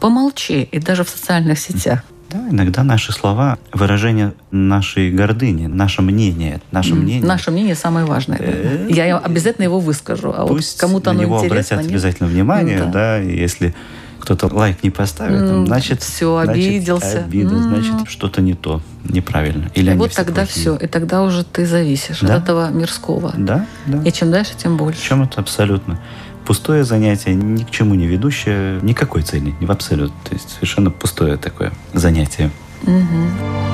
Помолчи, 0.00 0.62
и 0.62 0.78
даже 0.78 1.02
в 1.02 1.08
социальных 1.08 1.58
сетях. 1.58 2.02
Да, 2.30 2.46
иногда 2.50 2.84
наши 2.84 3.12
слова– 3.12 3.58
выражение 3.72 4.34
нашей 4.50 5.10
гордыни, 5.10 5.66
наше 5.66 6.02
мнение. 6.02 6.60
Наше 6.72 6.94
мнение. 6.94 7.26
Наше 7.26 7.50
мнение 7.50 7.74
самое 7.74 8.04
важное. 8.04 8.38
Э, 8.38 8.86
Я 8.90 9.16
обязательно 9.16 9.64
его 9.64 9.80
выскажу. 9.80 10.34
А 10.36 10.44
вот 10.44 10.62
кому-то 10.78 11.10
оно 11.10 11.22
него 11.22 11.38
обратят 11.38 11.78
обязательно 11.78 12.28
внимание, 12.28 12.84
да, 12.92 13.16
если 13.16 13.74
кто-то 14.20 14.54
лайк 14.54 14.82
не 14.82 14.90
поставит, 14.90 15.40
mm, 15.40 15.66
значит, 15.66 16.02
все 16.02 16.36
обиделся, 16.36 17.10
значит, 17.12 17.26
обида, 17.26 17.54
mm. 17.54 17.62
значит 17.62 18.08
что-то 18.10 18.42
не 18.42 18.52
то, 18.54 18.82
неправильно. 19.04 19.70
Или 19.74 19.92
и 19.92 19.94
вот 19.94 20.12
тогда 20.12 20.44
все, 20.44 20.76
и 20.76 20.86
тогда 20.86 21.22
уже 21.22 21.44
ты 21.44 21.64
зависишь 21.64 22.20
да? 22.20 22.34
от 22.34 22.42
этого 22.42 22.68
мирского. 22.70 23.32
Да, 23.38 23.64
да. 23.86 24.02
И 24.02 24.12
чем 24.12 24.30
дальше, 24.30 24.52
тем 24.56 24.76
больше. 24.76 25.00
Чем 25.00 25.22
это 25.22 25.40
абсолютно 25.40 25.98
пустое 26.48 26.82
занятие, 26.82 27.34
ни 27.34 27.62
к 27.62 27.70
чему 27.70 27.94
не 27.94 28.06
ведущее, 28.06 28.80
никакой 28.80 29.20
цели, 29.20 29.54
не 29.60 29.66
в 29.66 29.70
абсолют. 29.70 30.12
То 30.24 30.32
есть 30.32 30.48
совершенно 30.48 30.90
пустое 30.90 31.36
такое 31.36 31.72
занятие. 31.92 32.50
Угу. 32.84 33.68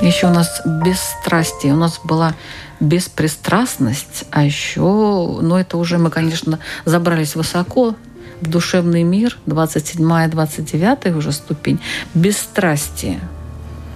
Еще 0.00 0.28
у 0.28 0.30
нас 0.30 0.62
бесстрастие, 0.64 1.74
у 1.74 1.76
нас 1.76 2.00
была 2.04 2.34
беспристрастность, 2.84 4.24
а 4.30 4.44
еще, 4.44 4.80
ну 4.80 5.56
это 5.56 5.76
уже 5.76 5.98
мы, 5.98 6.10
конечно, 6.10 6.58
забрались 6.84 7.34
высоко, 7.34 7.96
в 8.40 8.48
душевный 8.48 9.02
мир, 9.02 9.38
27-29 9.46 11.16
уже 11.16 11.32
ступень, 11.32 11.80
бесстрастие. 12.14 13.20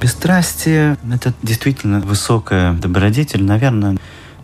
Бесстрастие– 0.00 0.96
это 1.12 1.34
действительно 1.42 2.00
высокая 2.00 2.72
добродетель, 2.74 3.42
наверное, 3.42 3.98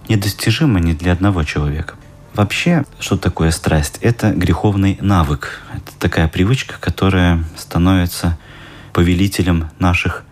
недостижима 0.09 0.81
ни 0.81 0.93
для 0.93 1.13
одного 1.13 1.45
человека. 1.45 1.95
Вообще, 2.35 2.85
что 2.99 3.17
такое 3.17 3.53
страсть? 3.53 3.99
Это 4.01 4.33
греховный 4.33 4.99
навык. 5.01 5.63
Это 5.73 5.93
такая 6.01 6.27
привычка, 6.27 6.75
которая 6.81 7.45
становится 7.57 8.37
повелителем 8.93 9.71
наших 9.79 10.25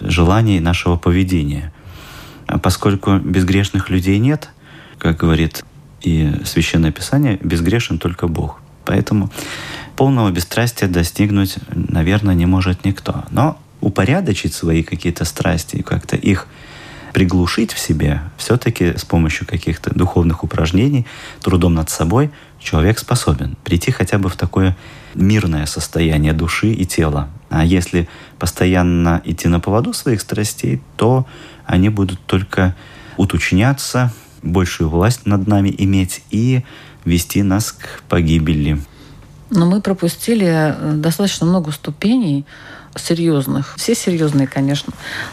желаний, 0.00 0.60
нашего 0.60 0.96
поведения. 0.96 1.72
Поскольку 2.62 3.18
безгрешных 3.18 3.90
людей 3.90 4.18
нет, 4.18 4.50
как 4.98 5.16
говорит 5.16 5.64
и 6.02 6.32
Священное 6.44 6.92
Писание, 6.92 7.38
безгрешен 7.42 7.98
только 7.98 8.28
Бог. 8.28 8.60
Поэтому 8.84 9.30
полного 9.96 10.30
бесстрастия 10.30 10.88
достигнуть, 10.88 11.56
наверное, 11.70 12.34
не 12.34 12.46
может 12.46 12.84
никто. 12.84 13.24
Но 13.30 13.58
упорядочить 13.80 14.54
свои 14.54 14.82
какие-то 14.82 15.24
страсти 15.24 15.76
и 15.76 15.82
как-то 15.82 16.16
их 16.16 16.46
приглушить 17.12 17.72
в 17.72 17.78
себе, 17.78 18.20
все-таки 18.36 18.96
с 18.96 19.04
помощью 19.04 19.46
каких-то 19.46 19.90
духовных 19.94 20.44
упражнений, 20.44 21.06
трудом 21.40 21.74
над 21.74 21.88
собой, 21.88 22.30
человек 22.60 22.98
способен 22.98 23.56
прийти 23.64 23.90
хотя 23.90 24.18
бы 24.18 24.28
в 24.28 24.36
такое 24.36 24.76
мирное 25.16 25.66
состояние 25.66 26.32
души 26.32 26.72
и 26.72 26.84
тела. 26.84 27.28
А 27.48 27.64
если 27.64 28.08
постоянно 28.38 29.22
идти 29.24 29.48
на 29.48 29.60
поводу 29.60 29.92
своих 29.92 30.20
страстей, 30.20 30.80
то 30.96 31.26
они 31.64 31.88
будут 31.88 32.20
только 32.26 32.76
уточняться, 33.16 34.12
большую 34.42 34.90
власть 34.90 35.26
над 35.26 35.46
нами 35.46 35.74
иметь 35.78 36.22
и 36.30 36.62
вести 37.04 37.42
нас 37.42 37.72
к 37.72 38.02
погибели. 38.08 38.78
Но 39.50 39.66
мы 39.66 39.80
пропустили 39.80 40.46
э, 40.46 40.92
достаточно 40.94 41.46
много 41.46 41.70
ступеней 41.70 42.44
серьезных. 42.96 43.74
Все 43.76 43.94
серьезные, 43.94 44.46
конечно. 44.46 44.92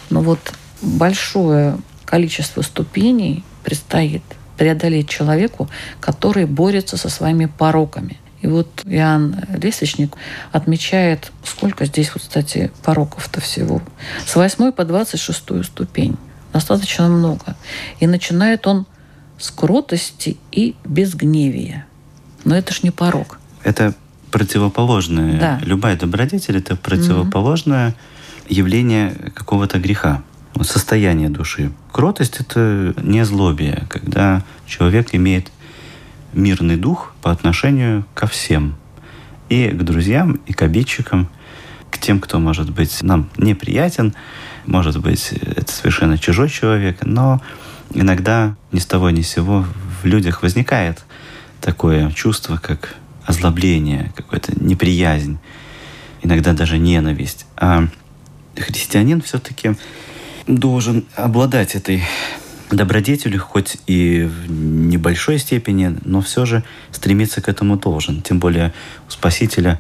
Но 0.10 0.22
вот 0.22 0.40
большое 0.82 1.78
количество 2.06 2.62
ступеней 2.62 3.44
предстоит 3.64 4.24
преодолеть 4.58 5.10
человеку, 5.10 5.70
который 6.00 6.46
борется 6.46 6.98
со 6.98 7.10
своими 7.10 7.46
пороками. 7.46 8.20
И 8.44 8.48
вот 8.48 8.68
Иоанн 8.86 9.36
Лесочник 9.62 10.16
отмечает, 10.52 11.32
сколько 11.46 11.86
здесь, 11.86 12.14
вот, 12.14 12.24
кстати, 12.24 12.72
пороков-то 12.84 13.40
всего. 13.40 13.82
С 14.26 14.36
8 14.36 14.74
по 14.74 14.84
26 14.84 15.66
ступень. 15.66 16.18
Достаточно 16.52 17.08
много. 17.08 17.56
И 18.02 18.06
начинает 18.06 18.68
он 18.68 18.86
с 19.40 19.50
кротости 19.50 20.38
и 20.52 20.76
безгневия. 20.84 21.86
Но 22.44 22.56
это 22.56 22.74
ж 22.74 22.84
не 22.84 22.92
порок. 22.92 23.40
Это 23.64 23.96
противоположное. 24.30 25.40
Да. 25.40 25.62
Любая 25.64 25.98
добродетель– 25.98 26.58
это 26.60 26.76
противоположное 26.76 27.90
mm 27.90 27.96
явление 28.50 29.16
какого-то 29.36 29.80
греха 29.80 30.22
состояние 30.64 31.30
души. 31.30 31.72
Кротость– 31.94 32.38
это 32.40 32.94
не 33.02 33.24
злобие, 33.24 33.86
когда 33.90 34.44
человек 34.68 35.16
имеет 35.16 35.50
мирный 36.34 36.76
дух 36.76 37.14
по 37.22 37.32
отношению 37.32 38.06
ко 38.14 38.28
всем. 38.28 38.76
И 39.50 39.70
к 39.70 39.84
друзьям, 39.84 40.40
и 40.46 40.54
к 40.54 40.62
обидчикам, 40.62 41.30
к 41.92 41.98
тем, 42.00 42.20
кто, 42.20 42.40
может 42.40 42.72
быть, 42.72 43.04
нам 43.04 43.30
неприятен, 43.38 44.16
может 44.66 45.00
быть, 45.00 45.32
это 45.32 45.72
совершенно 45.72 46.18
чужой 46.18 46.50
человек, 46.50 46.98
но 47.04 47.42
иногда 47.94 48.56
ни 48.72 48.80
с 48.80 48.86
того 48.86 49.10
ни 49.10 49.22
с 49.22 49.30
сего 49.30 49.66
в 50.02 50.06
людях 50.06 50.42
возникает 50.42 51.04
такое 51.62 52.12
чувство, 52.12 52.58
как 52.58 52.96
озлобление, 53.26 54.12
какая-то 54.16 54.54
неприязнь, 54.64 55.40
иногда 56.22 56.54
даже 56.54 56.78
ненависть. 56.78 57.46
А 57.58 57.88
христианин 58.58 59.22
все-таки 59.22 59.76
должен 60.48 61.06
обладать 61.16 61.76
этой 61.76 62.04
добродетелью, 62.76 63.40
хоть 63.40 63.78
и 63.88 64.24
в 64.24 64.50
небольшой 64.52 65.38
степени, 65.38 65.98
но 66.06 66.22
все 66.22 66.46
же 66.46 66.64
стремиться 66.92 67.42
к 67.42 67.50
этому 67.50 67.78
должен. 67.78 68.22
Тем 68.22 68.40
более 68.40 68.74
у 69.08 69.12
Спасителя 69.12 69.80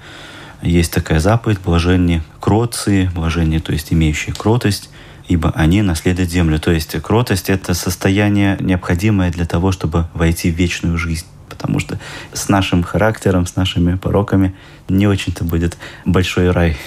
есть 0.62 0.94
такая 0.94 1.20
заповедь 1.20 1.60
«блаженни 1.60 2.22
кроции», 2.40 3.10
блаженни, 3.14 3.60
то 3.60 3.74
есть 3.74 3.92
имеющие 3.92 4.34
кротость, 4.34 4.90
ибо 5.28 5.52
они 5.56 5.82
наследуют 5.82 6.32
землю. 6.32 6.60
То 6.60 6.72
есть 6.72 7.00
кротость– 7.02 7.50
это 7.52 7.74
состояние 7.74 8.58
необходимое 8.60 9.32
для 9.32 9.46
того, 9.46 9.72
чтобы 9.72 10.08
войти 10.14 10.52
в 10.52 10.56
вечную 10.56 10.98
жизнь. 10.98 11.26
Потому 11.50 11.80
что 11.80 12.00
с 12.34 12.50
нашим 12.50 12.84
характером, 12.84 13.46
с 13.46 13.56
нашими 13.56 13.96
пороками 13.96 14.56
не 14.90 15.08
очень-то 15.08 15.44
будет 15.44 15.78
большой 16.06 16.52
рай 16.52 16.78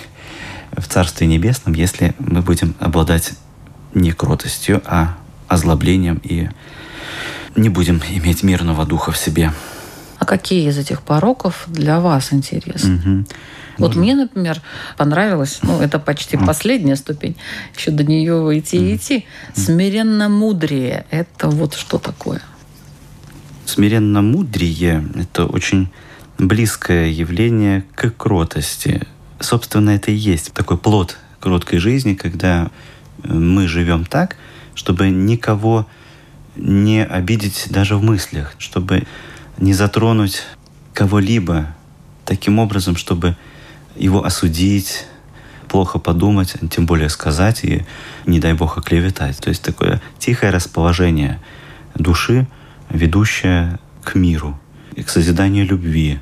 в 0.73 0.87
Царстве 0.89 1.27
Небесном, 1.27 1.75
если 1.75 2.15
мы 2.19 2.43
будем 2.43 2.75
обладать 2.81 3.33
не 3.95 4.13
кротостью, 4.13 4.83
а 4.85 5.17
озлоблением 5.49 6.21
и 6.23 6.49
не 7.55 7.69
будем 7.69 8.01
иметь 8.11 8.43
мирного 8.43 8.85
духа 8.85 9.13
в 9.13 9.19
себе. 9.19 9.53
А 10.19 10.25
какие 10.25 10.69
из 10.69 10.79
этих 10.79 11.03
пороков 11.03 11.65
для 11.67 12.01
вас 12.01 12.33
интересны? 12.33 12.97
Угу. 12.97 13.27
Вот 13.79 13.89
Можно? 13.89 14.03
мне, 14.03 14.15
например, 14.15 14.63
понравилось, 14.97 15.59
ну, 15.63 15.81
это 15.81 15.99
почти 15.99 16.39
последняя 16.39 16.97
ступень, 16.97 17.37
еще 17.77 17.91
до 17.91 18.05
нее 18.05 18.59
идти 18.59 18.79
и 18.79 18.97
идти. 18.97 19.27
Смиренно 19.55 20.31
мудрее. 20.31 21.05
Это 21.11 21.49
вот 21.49 21.75
что 21.75 21.99
такое? 21.99 22.41
Смиренно 23.67 24.23
мудрие– 24.23 25.07
это 25.15 25.45
очень 25.45 25.91
близкое 26.39 27.11
явление 27.11 27.85
к 27.95 28.11
кротости. 28.11 29.03
Собственно, 29.41 29.91
это 29.91 30.11
и 30.11 30.15
есть 30.15 30.53
такой 30.53 30.79
плод 30.79 31.19
кроткой 31.41 31.79
жизни, 31.79 32.15
когда 32.15 32.71
э, 33.23 33.33
мы 33.33 33.69
живем 33.69 34.05
так, 34.05 34.37
чтобы 34.77 35.11
никого 35.11 35.89
не 36.55 37.05
обидеть 37.05 37.67
даже 37.71 37.97
в 37.97 38.05
мыслях, 38.05 38.55
чтобы 38.59 39.03
не 39.59 39.73
затронуть 39.73 40.45
кого-либо 40.95 41.75
таким 42.25 42.61
образом, 42.61 42.97
чтобы 42.97 43.37
его 43.97 44.25
осудить, 44.25 45.07
плохо 45.69 45.99
подумать, 45.99 46.55
тем 46.71 46.87
более 46.87 47.09
сказать 47.09 47.65
и, 47.65 47.85
не 48.27 48.39
дай 48.39 48.53
бог, 48.53 48.79
оклеветать. 48.79 49.39
То 49.39 49.49
есть 49.49 49.63
такое 49.63 50.01
тихое 50.19 50.53
расположение 50.53 51.41
души, 51.95 52.47
ведущее 52.89 53.79
к 54.05 54.15
миру 54.15 54.59
и 54.95 55.03
к 55.03 55.09
созиданию 55.09 55.67
любви. 55.67 56.21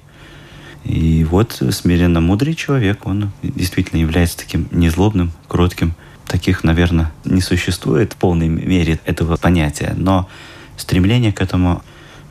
И 0.84 1.24
вот 1.24 1.62
смиренно 1.70 2.20
мудрый 2.20 2.54
человек, 2.54 3.06
он 3.06 3.30
действительно 3.42 4.00
является 4.00 4.38
таким 4.38 4.68
незлобным, 4.70 5.32
кротким. 5.48 5.94
Таких, 6.26 6.64
наверное, 6.64 7.12
не 7.24 7.40
существует 7.40 8.14
в 8.14 8.16
полной 8.16 8.48
мере 8.48 8.98
этого 9.04 9.36
понятия, 9.36 9.94
но 9.96 10.28
стремление 10.76 11.32
к 11.32 11.40
этому 11.40 11.82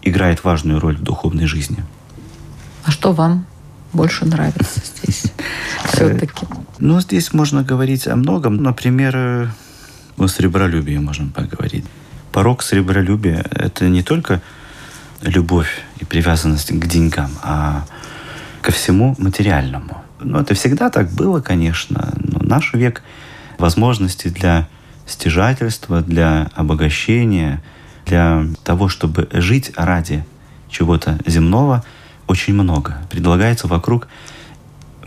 играет 0.01 0.43
важную 0.43 0.79
роль 0.79 0.97
в 0.97 1.03
духовной 1.03 1.45
жизни. 1.45 1.83
А 2.83 2.91
что 2.91 3.13
вам 3.13 3.45
больше 3.93 4.25
нравится 4.25 4.81
здесь 4.83 5.31
все-таки? 5.93 6.45
Ну, 6.79 6.99
здесь 6.99 7.33
можно 7.33 7.63
говорить 7.63 8.07
о 8.07 8.15
многом. 8.15 8.57
Например, 8.57 9.51
о 10.17 10.27
сребролюбии 10.27 10.97
можем 10.97 11.31
поговорить. 11.31 11.85
Порог 12.31 12.63
сребролюбия– 12.63 13.45
это 13.51 13.87
не 13.89 14.03
только 14.03 14.41
любовь 15.21 15.83
и 15.99 16.05
привязанность 16.05 16.71
к 16.71 16.85
деньгам, 16.87 17.31
а 17.43 17.85
ко 18.61 18.71
всему 18.71 19.15
материальному. 19.17 20.03
Ну, 20.19 20.39
это 20.39 20.55
всегда 20.55 20.89
так 20.89 21.11
было, 21.11 21.41
конечно. 21.41 22.13
Но 22.17 22.39
наш 22.39 22.73
век 22.73 23.03
возможностей 23.63 24.29
для 24.29 24.67
стяжательства, 25.07 26.01
для 26.01 26.51
обогащения, 26.53 27.63
для 28.05 28.45
того, 28.63 28.89
чтобы 28.89 29.27
жить 29.31 29.71
ради 29.75 30.23
чего-то 30.69 31.17
земного– 31.25 31.83
очень 32.27 32.53
много. 32.53 32.97
Предлагается 33.09 33.67
вокруг 33.67 34.07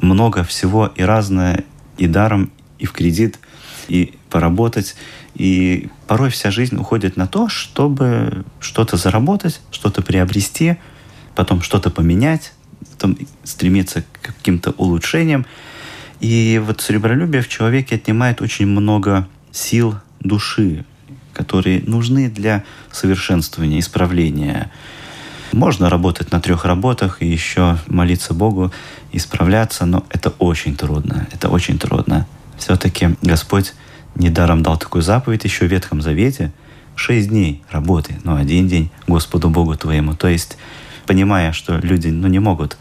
много 0.01 0.45
всего 0.45 0.87
и 0.87 1.03
разное, 1.03 1.65
и 1.99 2.07
даром, 2.07 2.53
и 2.79 2.87
в 2.87 2.93
кредит, 2.93 3.39
и 3.89 4.15
поработать. 4.31 4.97
И 5.35 5.89
порой 6.07 6.31
вся 6.31 6.51
жизнь 6.51 6.77
уходит 6.77 7.17
на 7.17 7.27
то, 7.27 7.49
чтобы 7.49 8.45
что-то 8.61 8.97
заработать, 8.97 9.61
что-то 9.71 10.03
приобрести, 10.03 10.77
потом 11.35 11.63
что-то 11.63 11.91
поменять, 11.91 12.53
потом 12.93 13.19
стремиться 13.45 14.03
к 14.03 14.27
каким-то 14.27 14.73
улучшениям. 14.73 15.47
И 16.21 16.61
вот 16.65 16.81
серебролюбие 16.81 17.43
в 17.43 17.49
человеке 17.49 17.97
отнимает 17.97 18.41
очень 18.41 18.67
много 18.67 19.29
сил 19.53 19.97
души, 20.21 20.85
которые 21.33 21.83
нужны 21.83 22.31
для 22.31 22.65
совершенствования, 22.91 23.81
исправления, 23.81 24.71
можно 25.53 25.89
работать 25.89 26.33
на 26.33 26.41
трех 26.41 26.65
работах 26.65 27.23
и 27.23 27.27
еще 27.27 27.79
молиться 27.87 28.35
Богу, 28.35 28.73
исправляться, 29.13 29.87
но 29.87 30.05
это 30.11 30.31
очень 30.39 30.77
трудно. 30.77 31.27
Это 31.33 31.49
очень 31.49 31.79
трудно. 31.79 32.27
Все-таки 32.59 33.17
Господь 33.23 33.75
недаром 34.15 34.63
дал 34.63 34.77
такую 34.77 35.03
заповедь 35.03 35.45
еще 35.45 35.67
в 35.67 35.71
Ветхом 35.71 36.03
Завете. 36.03 36.53
Шесть 36.95 37.29
дней 37.29 37.63
работы, 37.71 38.17
но 38.25 38.37
один 38.37 38.69
день 38.69 38.91
Господу 39.07 39.51
Богу 39.51 39.77
твоему. 39.77 40.15
То 40.15 40.29
есть, 40.29 40.57
понимая, 41.07 41.53
что 41.53 41.79
люди 41.79 42.09
ну, 42.09 42.27
не 42.27 42.39
могут 42.39 42.79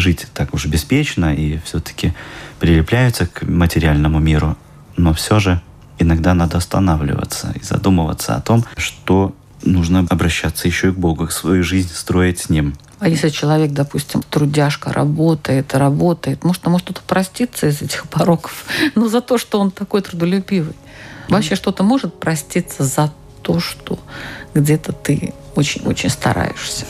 жить 0.00 0.26
так 0.34 0.54
уж 0.54 0.66
беспечно 0.66 1.34
и 1.34 1.58
все-таки 1.64 2.14
прилепляются 2.60 3.26
к 3.26 3.42
материальному 3.42 4.18
миру, 4.18 4.56
но 4.96 5.12
все 5.12 5.38
же 5.38 5.60
иногда 5.98 6.34
надо 6.34 6.58
останавливаться 6.58 7.52
и 7.54 7.62
задумываться 7.62 8.36
о 8.36 8.40
том, 8.40 8.64
что 8.76 9.34
нужно 9.62 10.06
обращаться 10.08 10.68
еще 10.68 10.88
и 10.88 10.92
к 10.92 10.96
Богу, 10.96 11.28
свою 11.28 11.62
жизнь 11.62 11.92
строить 11.92 12.40
с 12.40 12.48
Ним. 12.48 12.74
А 12.98 13.08
если 13.08 13.28
человек, 13.28 13.72
допустим, 13.72 14.22
трудяжка, 14.22 14.92
работает, 14.92 15.74
работает, 15.74 16.44
может, 16.44 16.64
может 16.66 16.86
кто-то 16.86 17.02
проститься 17.06 17.66
из 17.68 17.82
этих 17.82 18.08
пороков, 18.08 18.64
но 18.94 19.08
за 19.08 19.20
то, 19.20 19.38
что 19.38 19.60
он 19.60 19.70
такой 19.70 20.02
трудолюбивый. 20.02 20.74
Вообще 21.28 21.56
что-то 21.56 21.82
может 21.82 22.20
проститься 22.20 22.84
за 22.84 23.12
то, 23.42 23.58
что 23.58 23.98
где-то 24.54 24.92
ты 24.92 25.34
очень-очень 25.56 26.08
стараешься. 26.08 26.86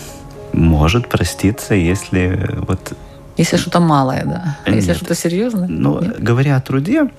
Может 0.57 1.09
проститься, 1.09 1.75
если 1.75 2.59
вот... 2.67 2.95
Если 3.37 3.59
что-то 3.59 3.81
малое, 3.81 4.25
да. 4.25 4.59
А 4.65 4.71
если 4.71 4.95
что-то 4.95 5.15
серьезное? 5.15 5.69
Ну, 5.69 6.01
Нет. 6.01 6.19
говоря 6.19 6.57
о 6.57 6.61
труде, 6.63 7.11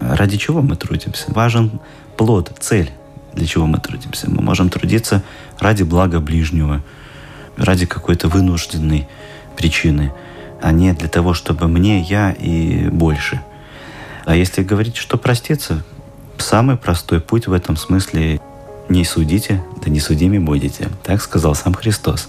ради 0.00 0.38
чего 0.38 0.62
мы 0.62 0.74
трудимся? 0.74 1.26
Важен 1.28 1.80
плод, 2.16 2.50
цель 2.58 2.90
для 3.34 3.46
чего 3.46 3.66
мы 3.66 3.78
трудимся. 3.78 4.30
Мы 4.30 4.42
можем 4.42 4.70
трудиться 4.70 5.22
ради 5.60 5.82
блага 5.82 6.20
ближнего, 6.20 6.82
ради 7.56 7.86
какой-то 7.86 8.28
вынужденной 8.28 9.06
причины, 9.56 10.12
а 10.62 10.72
не 10.72 10.92
для 10.94 11.08
того, 11.08 11.34
чтобы 11.34 11.68
мне, 11.68 12.00
я 12.00 12.32
и 12.32 12.88
больше. 12.88 13.40
А 14.24 14.34
если 14.34 14.62
говорить, 14.62 14.96
что 14.96 15.18
проститься, 15.18 15.84
самый 16.38 16.76
простой 16.76 17.20
путь 17.20 17.46
в 17.46 17.52
этом 17.52 17.76
смысле 17.76 18.40
«не 18.88 19.04
судите, 19.04 19.62
да 19.84 19.90
не 19.90 20.00
судими 20.00 20.38
будете», 20.38 20.88
так 21.02 21.20
сказал 21.22 21.54
сам 21.54 21.74
Христос. 21.74 22.28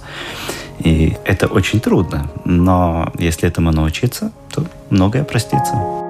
И 0.79 1.17
это 1.25 1.47
очень 1.47 1.79
трудно, 1.79 2.29
но 2.45 3.11
если 3.17 3.47
этому 3.47 3.71
научиться, 3.71 4.31
то 4.53 4.65
многое 4.89 5.23
простится. 5.23 6.08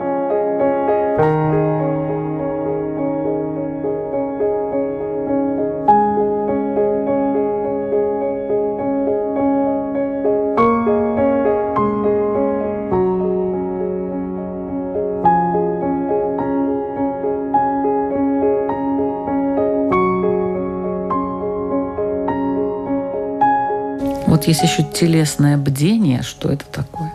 Есть 24.49 24.63
еще 24.63 24.83
телесное 24.83 25.57
бдение. 25.57 26.23
Что 26.23 26.49
это 26.49 26.65
такое? 26.65 27.13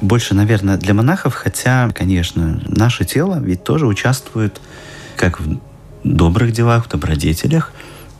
Больше, 0.00 0.34
наверное, 0.34 0.76
для 0.76 0.94
монахов, 0.94 1.34
хотя, 1.34 1.88
конечно, 1.90 2.60
наше 2.66 3.04
тело 3.04 3.38
ведь 3.40 3.62
тоже 3.62 3.86
участвует 3.86 4.60
как 5.16 5.40
в 5.40 5.60
добрых 6.02 6.52
делах, 6.52 6.86
в 6.86 6.88
добродетелях, 6.88 7.72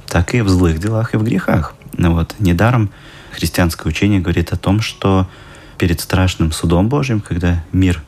так 0.07 0.35
и 0.35 0.43
в 0.43 0.49
злых 0.49 0.79
делах 0.79 1.15
и 1.15 1.17
в 1.17 1.25
грехах. 1.25 1.75
Ну 1.95 2.15
вот, 2.15 2.37
недаром 2.39 2.91
христианское 3.33 3.89
учение 3.89 4.21
говорит 4.21 4.53
о 4.53 4.57
том, 4.57 4.81
что 4.81 5.29
перед 5.77 6.01
страшным 6.01 6.53
судом 6.53 6.89
Божьим, 6.89 7.21
когда 7.21 7.65
мир 7.73 8.01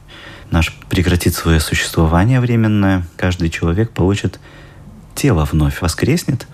наш 0.52 0.72
прекратит 0.88 1.34
свое 1.34 1.59
существование 1.59 2.38
временное, 2.38 3.05
каждый 3.16 3.50
человек 3.50 3.90
получит 3.90 4.38
тело 5.16 5.48
вновь, 5.50 5.80
воскреснет– 5.80 6.46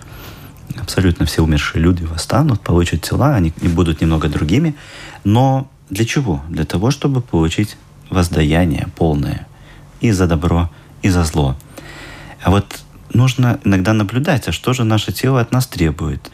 абсолютно 0.91 1.25
все 1.25 1.41
умершие 1.41 1.81
люди 1.81 2.03
восстанут, 2.03 2.59
получат 2.59 3.01
тела, 3.01 3.35
они 3.35 3.53
будут 3.61 4.01
немного 4.01 4.27
другими. 4.27 4.75
Но 5.23 5.71
для 5.89 6.03
чего? 6.03 6.41
Для 6.49 6.65
того, 6.65 6.91
чтобы 6.91 7.21
получить 7.21 7.77
воздаяние 8.09 8.87
полное 8.97 9.47
и 10.01 10.11
за 10.11 10.27
добро, 10.27 10.69
и 11.01 11.07
за 11.09 11.23
зло. 11.23 11.55
А 12.43 12.51
вот 12.51 12.79
нужно 13.13 13.57
иногда 13.63 13.93
наблюдать, 13.93 14.49
а 14.49 14.51
что 14.51 14.73
же 14.73 14.83
наше 14.83 15.13
тело 15.13 15.39
от 15.39 15.53
нас 15.53 15.65
требует. 15.65 16.29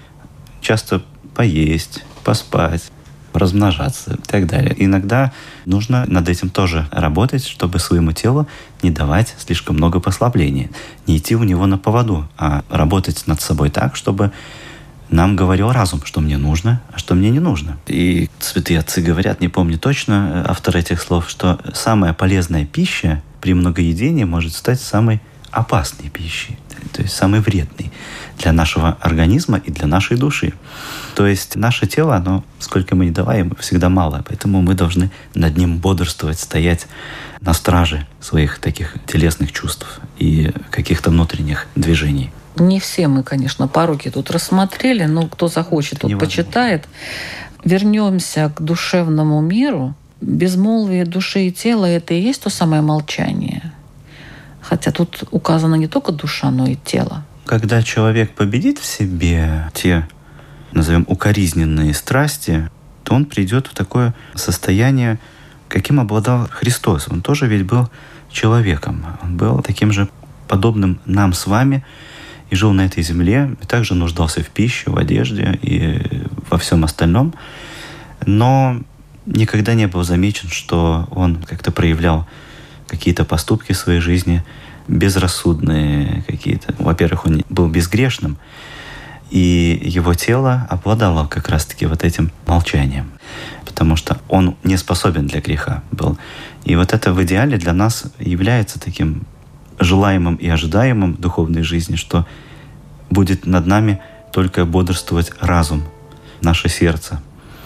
Часто 0.59 1.03
поесть, 1.35 2.03
поспать, 2.23 2.91
размножаться 3.37 4.15
и 4.15 4.27
так 4.27 4.47
далее. 4.47 4.75
Иногда 4.77 5.31
нужно 5.65 6.05
над 6.07 6.29
этим 6.29 6.49
тоже 6.49 6.87
работать, 6.91 7.45
чтобы 7.45 7.79
своему 7.79 8.11
телу 8.11 8.47
не 8.83 8.91
давать 8.91 9.35
слишком 9.37 9.75
много 9.75 9.99
послабления, 9.99 10.69
не 11.05 11.17
идти 11.17 11.35
у 11.35 11.43
него 11.43 11.65
на 11.65 11.77
поводу, 11.77 12.27
а 12.37 12.63
работать 12.69 13.25
над 13.27 13.41
собой 13.41 13.69
так, 13.69 13.95
чтобы 13.95 14.31
нам 15.09 15.35
говорил 15.35 15.71
разум, 15.71 16.01
что 16.03 16.19
мне 16.19 16.37
нужно, 16.37 16.81
а 16.91 16.97
что 16.97 17.15
мне 17.15 17.29
не 17.29 17.39
нужно. 17.39 17.77
И 17.87 18.29
святые 18.39 18.79
отцы 18.79 19.01
говорят, 19.01 19.39
не 19.39 19.47
помню 19.47 19.79
точно 19.79 20.45
автор 20.47 20.75
этих 20.75 21.01
слов, 21.01 21.29
что 21.29 21.59
самая 21.73 22.13
полезная 22.13 22.65
пища 22.65 23.21
при 23.39 23.53
многоедении 23.53 24.25
может 24.25 24.53
стать 24.53 24.81
самой 24.81 25.21
опасной 25.51 26.09
пищей, 26.09 26.57
то 26.93 27.01
есть 27.01 27.15
самой 27.15 27.39
вредной 27.41 27.91
для 28.37 28.51
нашего 28.51 28.97
организма 29.01 29.57
и 29.57 29.71
для 29.71 29.87
нашей 29.87 30.17
души. 30.17 30.53
То 31.15 31.25
есть 31.25 31.55
наше 31.55 31.87
тело, 31.87 32.15
оно, 32.15 32.43
сколько 32.59 32.95
мы 32.95 33.05
не 33.05 33.11
даваем, 33.11 33.55
всегда 33.59 33.89
мало. 33.89 34.23
Поэтому 34.27 34.61
мы 34.61 34.75
должны 34.75 35.09
над 35.33 35.57
ним 35.57 35.77
бодрствовать, 35.77 36.39
стоять 36.39 36.87
на 37.41 37.53
страже 37.53 38.05
своих 38.19 38.59
таких 38.59 38.95
телесных 39.07 39.51
чувств 39.51 39.99
и 40.17 40.51
каких-то 40.69 41.09
внутренних 41.09 41.67
движений. 41.75 42.31
Не 42.55 42.79
все 42.79 43.07
мы, 43.07 43.23
конечно, 43.23 43.67
пороки 43.67 44.09
тут 44.09 44.31
рассмотрели, 44.31 45.05
но 45.05 45.27
кто 45.27 45.47
захочет, 45.47 45.99
тот 45.99 46.19
почитает. 46.19 46.87
Вернемся 47.63 48.51
к 48.55 48.61
душевному 48.61 49.41
миру. 49.41 49.95
Безмолвие 50.21 51.05
души 51.05 51.47
и 51.47 51.51
тела– 51.51 51.85
это 51.85 52.15
и 52.15 52.21
есть 52.21 52.41
то 52.41 52.49
самое 52.49 52.81
молчание. 52.81 53.71
Хотя 54.69 54.91
тут 54.91 55.23
указана 55.31 55.75
не 55.75 55.87
только 55.87 56.11
душа, 56.11 56.51
но 56.51 56.67
и 56.67 56.75
тело. 56.75 57.23
Когда 57.45 57.81
человек 57.81 58.35
победит 58.35 58.79
в 58.79 58.85
себе 58.85 59.71
те, 59.73 60.05
назовем, 60.73 61.05
укоризненные 61.07 61.93
страсти, 61.93 62.69
то 63.05 63.15
он 63.15 63.23
придет 63.23 63.67
в 63.67 63.73
такое 63.73 64.13
состояние, 64.35 65.19
каким 65.69 66.01
обладал 66.01 66.49
Христос. 66.51 67.07
Он 67.07 67.21
тоже 67.21 67.47
ведь 67.47 67.63
был 67.65 67.89
человеком. 68.29 69.05
Он 69.23 69.37
был 69.37 69.61
таким 69.61 69.93
же 69.93 70.09
подобным 70.49 70.99
нам 71.05 71.31
с 71.31 71.47
вами 71.47 71.85
и 72.49 72.55
жил 72.57 72.73
на 72.73 72.85
этой 72.85 73.03
земле, 73.03 73.55
и 73.61 73.65
также 73.65 73.93
нуждался 73.93 74.43
в 74.43 74.49
пище, 74.49 74.91
в 74.91 74.97
одежде 74.97 75.57
и 75.61 76.25
во 76.49 76.57
всем 76.57 76.83
остальном. 76.83 77.33
Но 78.25 78.81
никогда 79.25 79.75
не 79.75 79.87
был 79.87 80.03
замечен, 80.03 80.49
что 80.49 81.07
он 81.11 81.41
как-то 81.43 81.71
проявлял 81.71 82.27
какие-то 82.87 83.25
поступки 83.25 83.73
в 83.73 83.77
своей 83.77 83.99
жизни 83.99 84.43
безрассудные 84.87 86.23
какие-то. 86.27 86.73
Во-первых, 86.79 87.25
он 87.25 87.43
был 87.49 87.67
безгрешным, 87.67 88.37
и 89.29 89.79
его 89.83 90.13
тело 90.13 90.65
обладало 90.69 91.27
как 91.27 91.49
раз-таки 91.49 91.85
вот 91.85 92.03
этим 92.03 92.31
молчанием, 92.45 93.11
потому 93.65 93.97
что 93.97 94.17
он 94.29 94.55
не 94.63 94.77
способен 94.77 95.27
для 95.27 95.41
греха 95.41 95.83
был. 95.91 96.17
И 96.63 96.75
вот 96.75 96.93
это 96.93 97.11
в 97.11 97.21
идеале 97.23 97.57
для 97.57 97.73
нас 97.73 98.05
является 98.19 98.79
таким 98.79 99.25
желаемым 99.79 100.35
и 100.35 100.47
ожидаемым 100.47 101.15
духовной 101.15 101.63
жизни, 101.63 101.97
что 101.97 102.25
будет 103.09 103.45
над 103.45 103.65
нами 103.65 104.01
только 104.31 104.65
бодрствовать 104.65 105.31
разум, 105.39 105.83
наше 106.41 106.69
сердце. 106.69 107.21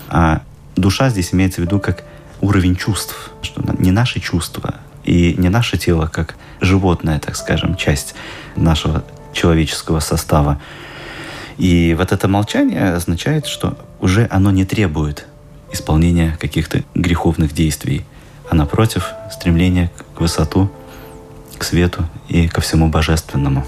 А 0.09 0.41
душа 0.75 1.09
здесь 1.09 1.33
имеется 1.33 1.61
в 1.61 1.65
виду 1.65 1.79
как 1.79 2.03
уровень 2.41 2.75
чувств, 2.75 3.31
что 3.41 3.63
не 3.77 3.91
наши 3.91 4.19
чувства 4.19 4.75
и 5.03 5.35
не 5.37 5.49
наше 5.49 5.77
тело 5.77 6.07
как 6.07 6.35
животное, 6.59 7.19
так 7.19 7.35
скажем, 7.35 7.75
часть 7.75 8.15
нашего 8.55 9.03
человеческого 9.33 9.99
состава. 9.99 10.59
И 11.57 11.95
вот 11.97 12.11
это 12.11 12.27
молчание 12.27 12.93
означает, 12.93 13.45
что 13.45 13.77
уже 13.99 14.27
оно 14.31 14.51
не 14.51 14.65
требует 14.65 15.27
исполнения 15.71 16.37
каких-то 16.39 16.83
греховных 16.95 17.53
действий, 17.53 18.05
а 18.49 18.55
напротив, 18.55 19.13
стремление 19.31 19.91
к 20.15 20.21
высоту, 20.21 20.69
к 21.57 21.63
свету 21.63 22.03
и 22.27 22.47
ко 22.47 22.61
всему 22.61 22.89
божественному. 22.89 23.65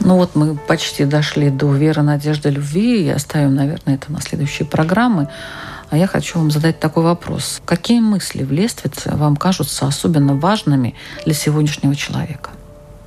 Ну 0.00 0.16
вот 0.16 0.34
мы 0.34 0.56
почти 0.56 1.04
дошли 1.04 1.50
до 1.50 1.72
веры, 1.72 2.02
надежды, 2.02 2.50
любви 2.50 3.04
и 3.04 3.10
оставим, 3.10 3.54
наверное, 3.54 3.94
это 3.94 4.10
на 4.10 4.20
следующие 4.20 4.66
программы. 4.66 5.28
А 5.92 5.96
я 5.98 6.06
хочу 6.06 6.38
вам 6.38 6.50
задать 6.50 6.80
такой 6.80 7.02
вопрос. 7.02 7.60
Какие 7.66 8.00
мысли 8.00 8.44
в 8.44 8.50
Лествице 8.50 9.14
вам 9.14 9.36
кажутся 9.36 9.86
особенно 9.86 10.34
важными 10.34 10.94
для 11.26 11.34
сегодняшнего 11.34 11.94
человека? 11.94 12.48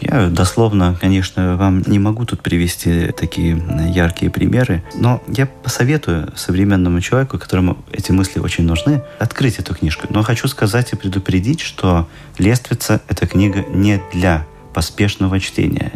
Я 0.01 0.27
дословно, 0.27 0.95
конечно, 1.01 1.57
вам 1.57 1.81
не 1.87 1.97
могу 1.97 2.25
тут 2.25 2.41
привести 2.41 3.07
такие 3.07 3.59
яркие 3.89 4.29
примеры, 4.29 4.83
но 4.93 5.19
я 5.27 5.47
посоветую 5.47 6.31
современному 6.35 7.01
человеку, 7.01 7.39
которому 7.39 7.83
эти 7.91 8.11
мысли 8.11 8.39
очень 8.39 8.65
нужны, 8.65 9.01
открыть 9.17 9.57
эту 9.57 9.73
книжку. 9.73 10.05
Но 10.11 10.21
хочу 10.21 10.47
сказать 10.47 10.93
и 10.93 10.95
предупредить, 10.95 11.61
что 11.61 12.07
«Лествица»— 12.37 13.01
эта 13.07 13.25
книга 13.25 13.65
не 13.67 13.99
для 14.13 14.45
поспешного 14.75 15.39
чтения. 15.39 15.93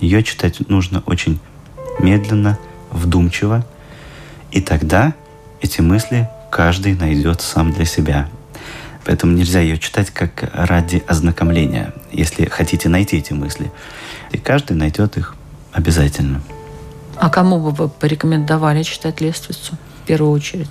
Ее 0.00 0.24
читать 0.24 0.68
нужно 0.68 1.04
очень 1.06 1.38
медленно, 2.00 2.58
вдумчиво, 2.90 3.64
и 4.50 4.60
тогда 4.60 5.14
эти 5.62 5.80
мысли 5.80 6.28
каждый 6.50 6.94
найдет 6.94 7.40
сам 7.40 7.72
для 7.72 7.84
себя. 7.84 8.28
Поэтому 9.04 9.32
нельзя 9.32 9.60
ее 9.60 9.78
читать 9.78 10.10
как 10.10 10.50
ради 10.52 11.02
ознакомления, 11.06 11.94
если 12.12 12.46
хотите 12.46 12.88
найти 12.88 13.18
эти 13.18 13.32
мысли. 13.32 13.72
И 14.32 14.38
каждый 14.38 14.76
найдет 14.76 15.16
их 15.16 15.34
обязательно. 15.72 16.42
А 17.16 17.30
кому 17.30 17.58
бы 17.58 17.70
вы 17.70 17.88
порекомендовали 17.88 18.82
читать 18.82 19.20
«Лествицу» 19.20 19.76
в 20.02 20.06
первую 20.06 20.32
очередь? 20.32 20.70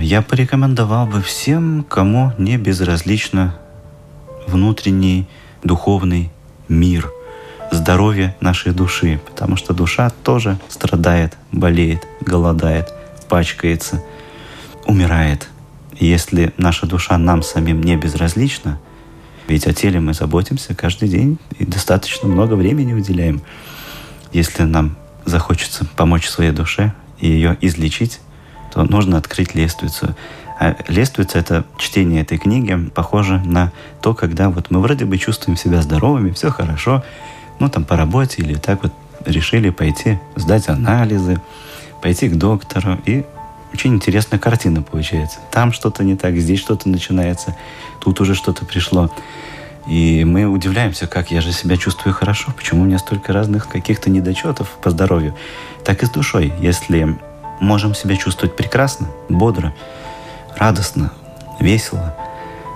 Я 0.00 0.22
порекомендовал 0.22 1.06
бы 1.06 1.22
всем, 1.22 1.84
кому 1.88 2.32
не 2.38 2.56
безразлично 2.56 3.54
внутренний 4.46 5.28
духовный 5.64 6.30
мир, 6.68 7.10
здоровье 7.70 8.36
нашей 8.40 8.72
души, 8.72 9.20
потому 9.24 9.56
что 9.56 9.74
душа 9.74 10.10
тоже 10.22 10.58
страдает, 10.68 11.36
болеет, 11.52 12.06
голодает, 12.20 12.92
пачкается– 13.28 14.02
умирает. 14.86 15.48
Если 15.98 16.52
наша 16.56 16.86
душа 16.86 17.18
нам 17.18 17.42
самим 17.42 17.82
не 17.82 17.96
безразлична, 17.96 18.78
ведь 19.48 19.66
о 19.66 19.72
теле 19.72 20.00
мы 20.00 20.14
заботимся 20.14 20.74
каждый 20.74 21.08
день 21.08 21.38
и 21.58 21.64
достаточно 21.64 22.28
много 22.28 22.54
времени 22.54 22.92
уделяем. 22.92 23.42
Если 24.32 24.62
нам 24.62 24.96
захочется 25.24 25.84
помочь 25.96 26.28
своей 26.28 26.52
душе 26.52 26.94
и 27.20 27.28
ее 27.28 27.56
излечить, 27.60 28.20
то 28.72 28.82
нужно 28.84 29.18
открыть 29.18 29.54
лествицу. 29.54 30.14
А 30.58 30.76
лествица— 30.88 31.38
это 31.40 31.64
чтение 31.78 32.22
этой 32.22 32.38
книги 32.38 32.90
похоже 32.94 33.38
на 33.44 33.72
то, 34.00 34.14
когда 34.14 34.48
вот 34.48 34.70
мы 34.70 34.80
вроде 34.80 35.04
бы 35.04 35.18
чувствуем 35.18 35.56
себя 35.56 35.82
здоровыми, 35.82 36.30
все 36.30 36.50
хорошо, 36.50 37.04
ну 37.58 37.68
там 37.68 37.84
по 37.84 37.96
работе 37.96 38.42
или 38.42 38.54
так 38.54 38.82
вот 38.82 38.92
решили 39.26 39.70
пойти 39.70 40.18
сдать 40.36 40.68
анализы, 40.68 41.40
пойти 42.00 42.28
к 42.28 42.36
доктору, 42.36 42.98
и 43.06 43.24
очень 43.72 43.94
интересная 43.94 44.38
картина 44.38 44.82
получается. 44.82 45.38
Там 45.50 45.72
что-то 45.72 46.04
не 46.04 46.16
так, 46.16 46.36
здесь 46.36 46.60
что-то 46.60 46.88
начинается, 46.88 47.56
тут 48.00 48.20
уже 48.20 48.34
что-то 48.34 48.64
пришло. 48.64 49.10
И 49.86 50.24
мы 50.24 50.46
удивляемся, 50.46 51.06
как 51.06 51.30
я 51.30 51.40
же 51.40 51.52
себя 51.52 51.76
чувствую 51.76 52.14
хорошо, 52.14 52.52
почему 52.56 52.82
у 52.82 52.84
меня 52.84 52.98
столько 52.98 53.32
разных 53.32 53.68
каких-то 53.68 54.10
недочетов 54.10 54.68
по 54.82 54.90
здоровью. 54.90 55.34
Так 55.84 56.02
и 56.02 56.06
с 56.06 56.10
душой. 56.10 56.52
Если 56.60 57.18
можем 57.60 57.94
себя 57.94 58.16
чувствовать 58.16 58.56
прекрасно, 58.56 59.08
бодро, 59.28 59.74
радостно, 60.56 61.12
весело, 61.58 62.16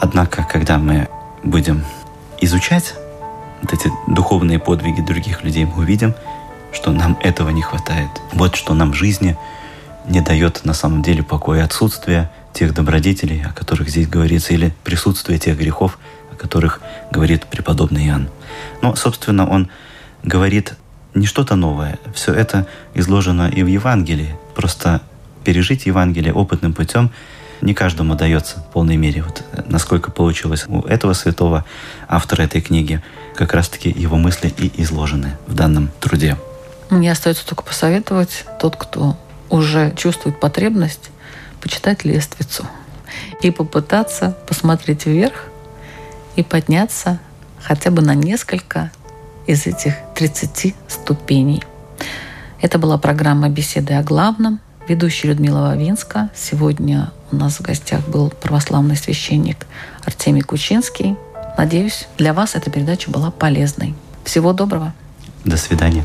однако, 0.00 0.44
когда 0.50 0.78
мы 0.78 1.08
будем 1.44 1.84
изучать 2.40 2.94
вот 3.62 3.72
эти 3.72 3.92
духовные 4.08 4.58
подвиги 4.58 5.00
других 5.00 5.44
людей, 5.44 5.64
мы 5.64 5.78
увидим, 5.78 6.14
что 6.72 6.90
нам 6.90 7.16
этого 7.22 7.50
не 7.50 7.62
хватает. 7.62 8.10
Вот 8.32 8.56
что 8.56 8.74
нам 8.74 8.92
в 8.92 8.94
жизни– 8.96 9.36
не 10.08 10.20
дает 10.20 10.64
на 10.64 10.74
самом 10.74 11.02
деле 11.02 11.22
покоя 11.22 11.64
отсутствие 11.64 12.30
тех 12.52 12.72
добродетелей, 12.74 13.44
о 13.44 13.52
которых 13.52 13.88
здесь 13.88 14.08
говорится, 14.08 14.54
или 14.54 14.74
присутствие 14.84 15.38
тех 15.38 15.58
грехов, 15.58 15.98
о 16.32 16.36
которых 16.36 16.80
говорит 17.10 17.46
преподобный 17.46 18.06
Иоанн. 18.06 18.28
Но, 18.82 18.94
собственно, 18.94 19.48
он 19.48 19.68
говорит 20.22 20.74
не 21.14 21.26
что-то 21.26 21.56
новое. 21.56 21.98
Все 22.14 22.32
это 22.32 22.66
изложено 22.94 23.48
и 23.48 23.62
в 23.62 23.66
Евангелии. 23.66 24.36
Просто 24.54 25.00
пережить 25.44 25.86
Евангелие 25.86 26.32
опытным 26.32 26.72
путем 26.72 27.10
не 27.60 27.74
каждому 27.74 28.14
дается 28.14 28.58
в 28.58 28.66
полной 28.72 28.96
мере. 28.96 29.22
Вот 29.22 29.42
насколько 29.68 30.10
получилось 30.10 30.66
у 30.68 30.82
этого 30.82 31.14
святого 31.14 31.64
автора 32.08 32.42
этой 32.42 32.60
книги, 32.60 33.02
как 33.34 33.54
раз-таки 33.54 33.88
его 33.88 34.16
мысли 34.16 34.52
и 34.58 34.82
изложены 34.82 35.36
в 35.46 35.54
данном 35.54 35.90
труде. 36.00 36.36
Мне 36.90 37.10
остается 37.10 37.46
только 37.46 37.62
посоветовать 37.62 38.44
тот, 38.60 38.76
кто 38.76 39.16
уже 39.50 39.92
чувствует 39.96 40.40
потребность 40.40 41.10
почитать 41.60 42.04
лествицу 42.04 42.66
и 43.42 43.50
попытаться 43.50 44.36
посмотреть 44.46 45.06
вверх 45.06 45.44
и 46.36 46.42
подняться 46.42 47.18
хотя 47.60 47.90
бы 47.90 48.02
на 48.02 48.14
несколько 48.14 48.90
из 49.46 49.66
этих 49.66 49.94
30 50.14 50.74
ступеней. 50.88 51.62
Это 52.60 52.78
была 52.78 52.98
программа 52.98 53.48
«Беседы 53.48 53.94
о 53.94 54.02
главном». 54.02 54.60
Ведущая 54.88 55.28
Людмила 55.28 55.62
Вавинска. 55.62 56.30
Сегодня 56.34 57.10
у 57.32 57.36
нас 57.36 57.58
в 57.58 57.62
гостях 57.62 58.06
был 58.08 58.30
православный 58.30 58.96
священник 58.96 59.66
Артемий 60.04 60.42
Кучинский. 60.42 61.16
Надеюсь, 61.58 62.06
для 62.18 62.32
вас 62.32 62.54
эта 62.54 62.70
передача 62.70 63.10
была 63.10 63.30
полезной. 63.30 63.94
Всего 64.24 64.52
доброго. 64.52 64.94
До 65.44 65.56
свидания. 65.56 66.04